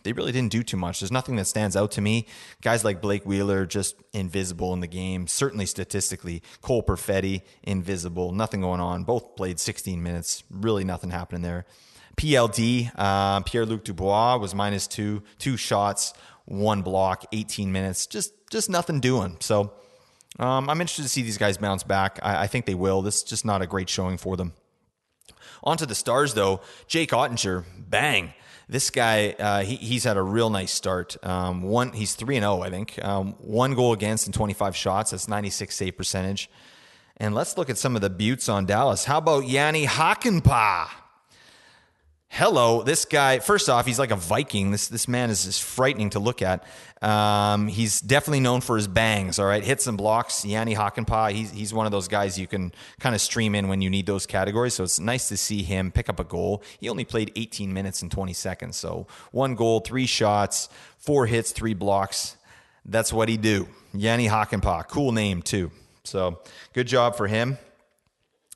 [0.04, 1.00] they really didn't do too much.
[1.00, 2.28] There's nothing that stands out to me.
[2.62, 6.42] Guys like Blake Wheeler, just invisible in the game, certainly statistically.
[6.62, 9.04] Cole Perfetti, invisible, nothing going on.
[9.04, 11.66] Both played 16 minutes, really nothing happening there.
[12.18, 16.14] PLD, uh, Pierre Luc Dubois was minus two, two shots,
[16.46, 19.38] one block, 18 minutes, just just nothing doing.
[19.40, 19.74] So
[20.40, 22.20] Um, I'm interested to see these guys bounce back.
[22.22, 23.02] I, I think they will.
[23.02, 24.54] This is just not a great showing for them.
[25.64, 26.62] On to the stars, though.
[26.88, 28.34] Jake Oettinger, bang.
[28.70, 31.16] This guy, uh, he, he's had a real nice start.
[31.24, 33.04] Um, one, he's three and zero, I think.
[33.04, 35.12] Um, one goal against and 25 shots.
[35.12, 36.50] That's 96 save percentage.
[37.16, 39.06] And let's look at some of the buttes on Dallas.
[39.06, 41.07] How about Jani Hakanpää?
[42.30, 43.40] Hello, this guy.
[43.40, 44.72] First off, he's like a Viking.
[44.72, 46.66] This this man is just frightening to look at.
[47.02, 49.40] Um, he's definitely known for his bangs.
[49.40, 50.46] All right, hits and blocks.
[50.46, 51.32] Jani Hakanpää.
[51.32, 54.06] He's he's one of those guys you can kind of stream in when you need
[54.06, 54.74] those categories.
[54.76, 56.62] So it's nice to see him pick up a goal.
[56.80, 58.78] He only played 18 minutes and 20 seconds.
[58.78, 62.36] So one goal, three shots, four hits, three blocks.
[62.86, 63.68] That's what he do.
[63.94, 64.88] Jani Hakanpää.
[64.90, 65.72] Cool name too.
[66.04, 66.40] So
[66.74, 67.58] good job for him.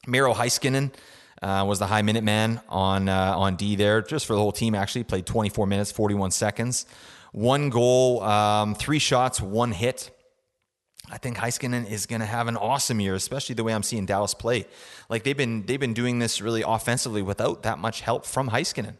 [0.05, 0.91] Miro Heiskanen
[1.41, 4.51] uh, was the high minute man on uh, on D there, just for the whole
[4.51, 4.75] team.
[4.75, 6.85] Actually, played 24 minutes, 41 seconds,
[7.31, 10.11] one goal, um, three shots, one hit.
[11.09, 14.05] I think Heiskanen is going to have an awesome year, especially the way I'm seeing
[14.05, 14.65] Dallas play.
[15.09, 18.95] Like they've been they've been doing this really offensively without that much help from Heiskanen.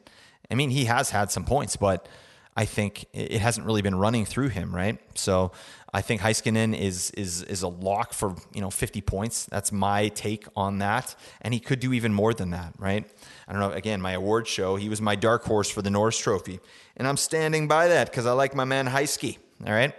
[0.50, 2.08] I mean, he has had some points, but
[2.56, 5.00] I think it hasn't really been running through him, right?
[5.18, 5.54] So
[5.94, 9.46] I think Heiskanen is is is a lock for you know 50 points.
[9.46, 13.10] That's my take on that, and he could do even more than that, right?
[13.48, 13.72] I don't know.
[13.72, 16.60] Again, my award show, he was my dark horse for the Norris Trophy,
[16.98, 19.38] and I'm standing by that because I like my man Heiske.
[19.66, 19.94] All right,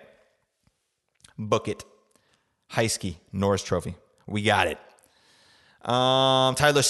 [1.38, 1.84] book it,
[2.72, 3.94] Heiske Norris Trophy.
[4.26, 4.78] We got it.
[5.88, 6.82] Um, Tyler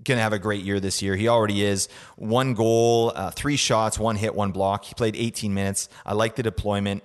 [0.00, 1.16] Seguin gonna have a great year this year.
[1.16, 1.88] He already is.
[2.16, 4.84] One goal, uh, three shots, one hit, one block.
[4.84, 5.88] He played 18 minutes.
[6.04, 7.02] I like the deployment.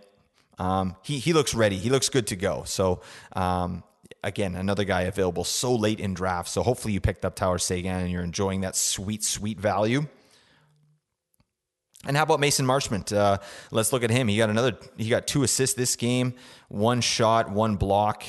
[0.57, 1.77] Um, he he looks ready.
[1.77, 2.63] He looks good to go.
[2.65, 3.01] So
[3.33, 3.83] um,
[4.23, 6.49] again, another guy available so late in draft.
[6.49, 10.07] So hopefully you picked up Tyler Seguin and you're enjoying that sweet sweet value.
[12.07, 13.15] And how about Mason Marchment?
[13.15, 13.39] Uh,
[13.71, 14.27] let's look at him.
[14.27, 14.77] He got another.
[14.95, 16.35] He got two assists this game,
[16.69, 18.23] one shot, one block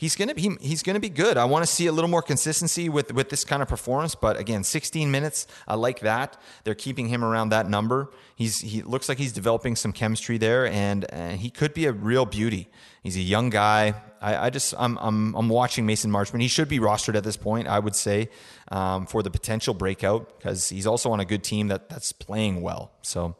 [0.00, 1.36] he's gonna be he's gonna be good.
[1.36, 4.14] I want to see a little more consistency with with this kind of performance.
[4.14, 6.40] But again, 16 minutes, I like that.
[6.64, 8.10] They're keeping him around that number.
[8.34, 11.06] He's he looks like he's developing some chemistry there, and,
[11.38, 12.68] he could be a real beauty.
[13.02, 13.94] He's a young guy.
[14.22, 16.40] I, I just I'm, I'm I'm watching Mason Marchment.
[16.40, 18.30] He should be rostered at this point, I would say,
[18.68, 22.62] um, for the potential breakout because he's also on a good team that that's playing
[22.62, 22.90] well.
[23.02, 23.36] So,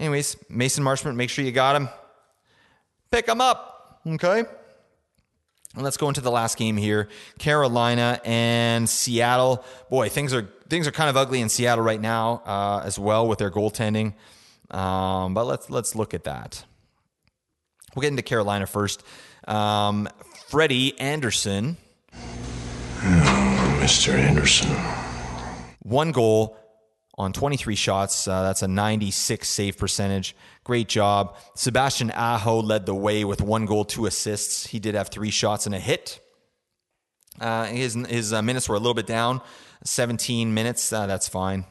[0.00, 1.88] anyways, Mason Marchment, make sure you got him.
[3.10, 4.44] Pick him up, okay?
[5.74, 7.08] And let's go into the last game here.
[7.38, 9.64] Carolina and Seattle.
[9.90, 13.28] Boy, things are things are kind of ugly in Seattle right now uh, as well
[13.28, 14.14] with their goaltending.
[14.70, 16.64] Um, but let's let's look at that.
[17.94, 19.02] We'll get into Carolina first.
[19.46, 20.08] Um,
[20.48, 21.76] Freddie Andersen.
[22.12, 24.14] Oh, Mr.
[24.14, 24.70] Anderson.
[25.80, 26.57] One goal
[27.18, 28.28] on 23 shots.
[28.28, 30.36] Uh, that's a 96 save percentage.
[30.62, 31.36] Great job.
[31.56, 34.68] Sebastian Aho led the way with one goal, two assists.
[34.68, 36.20] He did have three shots and a hit.
[37.40, 39.40] Uh, his his uh, minutes were a little bit down,
[39.84, 40.92] 17 minutes.
[40.92, 41.64] Uh, that's fine.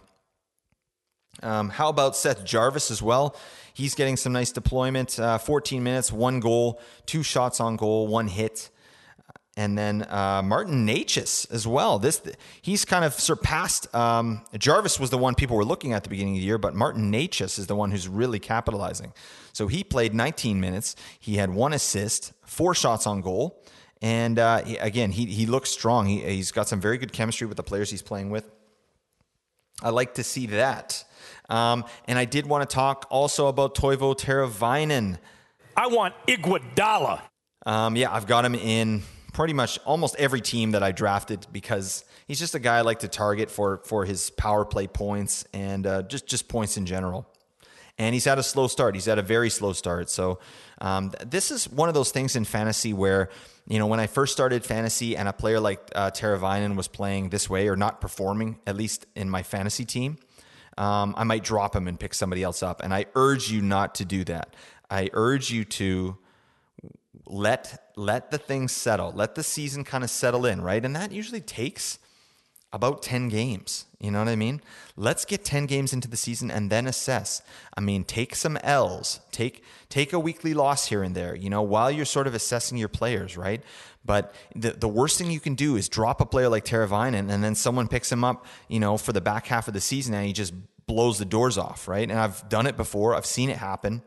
[1.43, 3.36] Um, how about Seth Jarvis as well?
[3.74, 5.20] He's getting some nice deployment.
[5.20, 8.70] Uh, 14 minutes, one goal, two shots on goal, one hit
[9.58, 11.97] and then uh, Martin Necas as well.
[11.97, 12.22] This
[12.62, 13.93] he's kind of surpassed.
[13.93, 16.76] Um, Jarvis was the one people were looking at the beginning of the year, but
[16.76, 19.14] Martin Necas is the one who's really capitalizing.
[19.53, 20.95] So he played 19 minutes.
[21.20, 23.60] He had one assist, four shots on goal,
[23.99, 26.05] and uh, he, again, he he looks strong.
[26.05, 28.49] He, he's got some very good chemistry with the players he's playing with.
[29.82, 31.03] I like to see that.
[31.49, 35.18] Um, and I did want to talk also about Teuvo Teravainen.
[35.76, 37.22] I want Iguodala.
[37.66, 39.01] Um, yeah, I've got him in
[39.38, 42.99] pretty much almost every team that I drafted because he's just a guy I like
[42.99, 47.29] to target for for his power play points and uh, just just points in general.
[47.99, 48.95] And he's had a slow start.
[48.95, 50.09] He's had a very slow start.
[50.09, 50.39] So
[50.81, 53.29] um, this is one of those things in fantasy where
[53.67, 57.29] you know when I first started fantasy and a player like uh, Teravainen was playing
[57.29, 60.17] this way or not performing at least in my fantasy team.
[60.79, 62.81] Um, I might drop him and pick somebody else up.
[62.83, 64.55] And I urge you not to do that.
[64.89, 66.17] I urge you to
[67.30, 70.84] let let the things settle let the season kind of settle in right?
[70.84, 71.99] And that usually takes
[72.73, 74.61] about 10 games you know what i mean?
[74.95, 77.41] Let's get 10 games into the season and then assess.
[77.75, 81.61] I mean take some l's take take a weekly loss here and there you know
[81.61, 83.61] while you're sort of assessing your players right?
[84.05, 87.43] But the, the worst thing you can do is drop a player like Teravainen and
[87.43, 90.25] then someone picks him up you know for the back half of the season and
[90.25, 90.53] he just
[90.86, 92.09] blows the doors off right?
[92.09, 93.15] And i've done it before.
[93.15, 94.01] I've seen it happen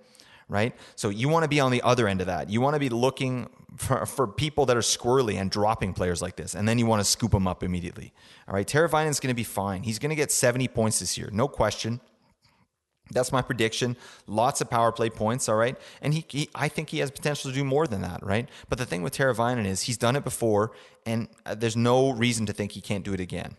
[0.51, 0.75] right?
[0.97, 2.51] So you want to be on the other end of that.
[2.51, 6.37] You want to be looking for, for people that are squirrely and dropping players like
[6.37, 8.13] this, and then you want to scoop them up immediately.
[8.49, 9.85] All right, is going to be fine.
[9.85, 12.01] He's going to get 70 points this year, no question.
[13.13, 13.97] That's my prediction.
[14.27, 15.77] Lots of power play points, all right.
[16.01, 18.49] And he, he, I think he has potential to do more than that, right?
[18.69, 20.73] But the thing with Teravainen is he's done it before,
[21.07, 23.57] and uh, there's no reason to think he can't do it again.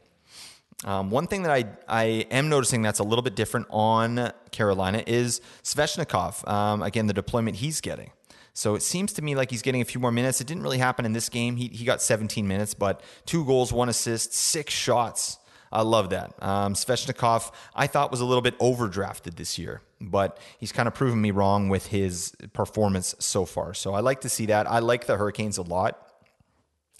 [0.83, 5.03] Um, one thing that I, I am noticing that's a little bit different on Carolina
[5.05, 6.47] is Svechnikov.
[6.47, 8.11] Um, again, the deployment he's getting.
[8.53, 10.41] So it seems to me like he's getting a few more minutes.
[10.41, 11.55] It didn't really happen in this game.
[11.55, 15.37] He, he got 17 minutes, but two goals, one assist, six shots
[15.71, 16.33] I love that.
[16.39, 20.93] Um, Svechnikov, I thought was a little bit overdrafted this year, but he's kind of
[20.93, 23.73] proven me wrong with his performance so far.
[23.73, 24.69] So I like to see that.
[24.69, 26.09] I like the Hurricanes a lot.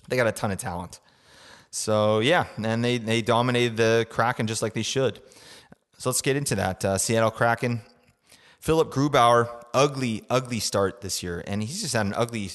[0.07, 0.99] They got a ton of talent.
[1.71, 5.21] So yeah, and they they dominated the Kraken just like they should.
[5.97, 6.83] So let's get into that.
[6.83, 7.81] Uh, Seattle Kraken.
[8.59, 12.51] Philip Grubauer, ugly, ugly start this year, and he's just had an ugly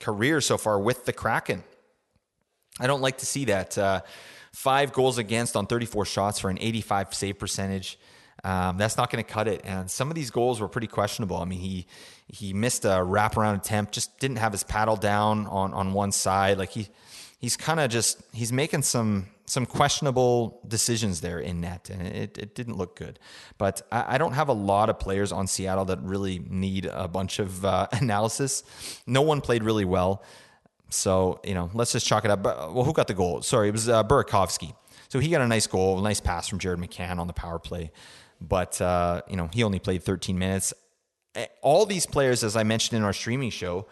[0.00, 1.62] career so far with the Kraken.
[2.80, 3.76] I don't like to see that.
[3.76, 4.00] Uh,
[4.52, 7.98] five goals against on 34 shots for an 85 save percentage.
[8.44, 9.60] Um, that's not going to cut it.
[9.64, 11.36] And some of these goals were pretty questionable.
[11.36, 11.86] I mean, he
[12.28, 16.56] he missed a wraparound attempt, just didn't have his paddle down on on one side.
[16.56, 16.88] Like he
[17.38, 22.36] he's kind of just he's making some some questionable decisions there in net, and it,
[22.36, 23.18] it didn't look good.
[23.58, 27.08] But I, I don't have a lot of players on Seattle that really need a
[27.08, 28.64] bunch of uh, analysis.
[29.06, 30.22] No one played really well.
[30.88, 32.44] So, you know, let's just chalk it up.
[32.44, 33.42] Well, who got the goal?
[33.42, 34.74] Sorry, it was uh, Burakovsky.
[35.08, 37.58] So he got a nice goal, a nice pass from Jared McCann on the power
[37.58, 37.90] play.
[38.40, 40.74] But, uh, you know, he only played 13 minutes.
[41.62, 43.86] All these players, as I mentioned in our streaming show,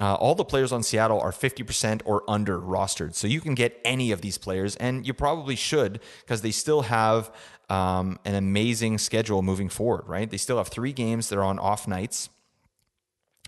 [0.00, 3.14] uh, all the players on Seattle are 50% or under rostered.
[3.14, 6.82] So you can get any of these players, and you probably should because they still
[6.82, 7.32] have
[7.70, 10.28] um, an amazing schedule moving forward, right?
[10.28, 12.28] They still have three games that are on off nights.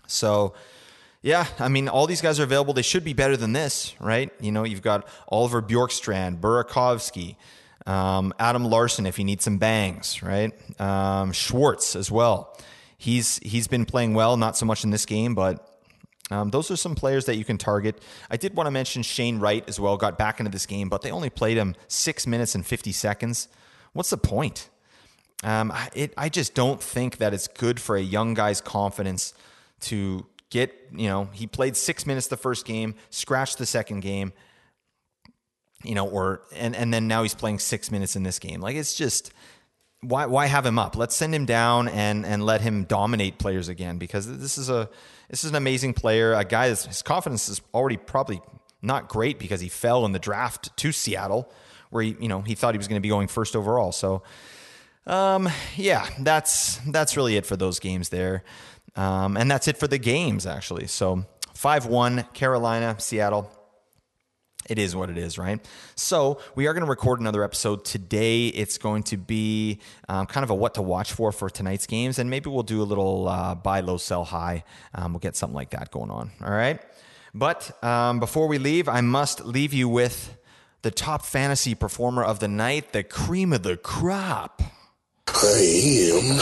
[0.07, 0.53] So,
[1.21, 2.73] yeah, I mean, all these guys are available.
[2.73, 4.31] They should be better than this, right?
[4.39, 7.35] You know, you've got Oliver Bjorkstrand, Burakovsky,
[7.85, 10.53] um, Adam Larsson, if you need some bangs, right?
[10.79, 12.57] Um, Schwartz as well.
[12.97, 15.76] He's he's been playing well, not so much in this game, but
[16.29, 18.01] um, those are some players that you can target.
[18.29, 19.97] I did want to mention Shane Wright as well.
[19.97, 23.47] Got back into this game, but they only played him six minutes and fifty seconds.
[23.93, 24.69] What's the point?
[25.43, 29.33] Um, it, I just don't think that it's good for a young guy's confidence
[29.81, 34.33] to get, you know, he played six minutes the first game, scratched the second game,
[35.83, 38.61] you know, or and and then now he's playing six minutes in this game.
[38.61, 39.31] Like it's just
[40.07, 40.95] why why have him up?
[40.95, 44.89] Let's send him down and and let him dominate players again because this is a
[45.29, 48.41] this is an amazing player, a guy that's his confidence is already probably
[48.81, 51.51] not great because he fell in the draft to Seattle
[51.89, 53.91] where he you know he thought he was going to be going first overall.
[53.91, 54.23] So
[55.05, 58.43] um yeah, that's that's really it for those games there.
[58.97, 60.87] Um, and that's it for the games, actually.
[60.87, 63.51] So 5 1, Carolina, Seattle.
[64.67, 65.59] It is what it is, right?
[65.95, 68.47] So we are going to record another episode today.
[68.47, 72.19] It's going to be um, kind of a what to watch for for tonight's games,
[72.19, 74.63] and maybe we'll do a little uh, buy low, sell high.
[74.93, 76.31] Um, we'll get something like that going on.
[76.43, 76.81] All right.
[77.33, 80.37] But um, before we leave, I must leave you with
[80.81, 84.61] the top fantasy performer of the night, the cream of the crop.
[85.27, 86.37] I am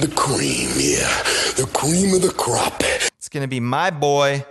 [0.00, 1.22] the cream, yeah.
[1.56, 2.82] The cream of the crop.
[3.16, 4.44] It's going to be my boy,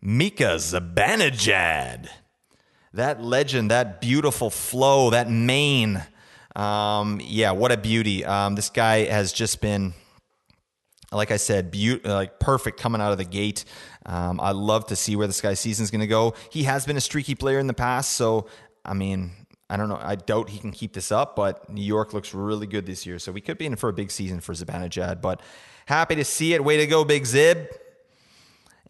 [0.00, 2.08] Mika Zibanejad.
[2.94, 6.02] That legend, that beautiful flow, that mane.
[6.56, 8.24] Um, yeah, what a beauty.
[8.24, 9.94] Um, this guy has just been,
[11.12, 13.64] like I said, be- like perfect coming out of the gate.
[14.06, 16.34] Um, I love to see where this guy's season is going to go.
[16.50, 18.48] He has been a streaky player in the past, so
[18.84, 19.32] I mean,
[19.68, 20.00] I don't know.
[20.00, 23.20] I doubt he can keep this up, but New York looks really good this year.
[23.20, 25.20] So we could be in for a big season for Zibanejad.
[25.20, 25.40] But
[25.86, 26.64] happy to see it.
[26.64, 27.68] Way to go, Big Zib.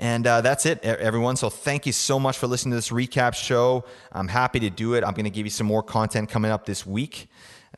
[0.01, 1.37] And uh, that's it, everyone.
[1.37, 3.85] So thank you so much for listening to this recap show.
[4.11, 5.05] I'm happy to do it.
[5.05, 7.29] I'm going to give you some more content coming up this week.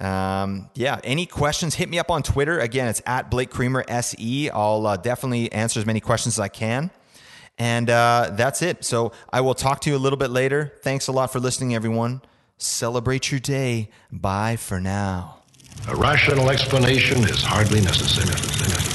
[0.01, 2.61] Um, yeah, any questions, hit me up on Twitter.
[2.61, 4.51] Again, it's at Blake Creamer SE.
[4.51, 6.93] I'll uh, definitely answer as many questions as I can.
[7.59, 8.85] And uh, that's it.
[8.85, 10.75] So I will talk to you a little bit later.
[10.83, 12.23] Thanks a lot for listening, everyone.
[12.57, 13.91] Celebrate your day.
[14.13, 15.39] Bye for now.
[15.89, 18.92] A rational explanation is hardly necessary.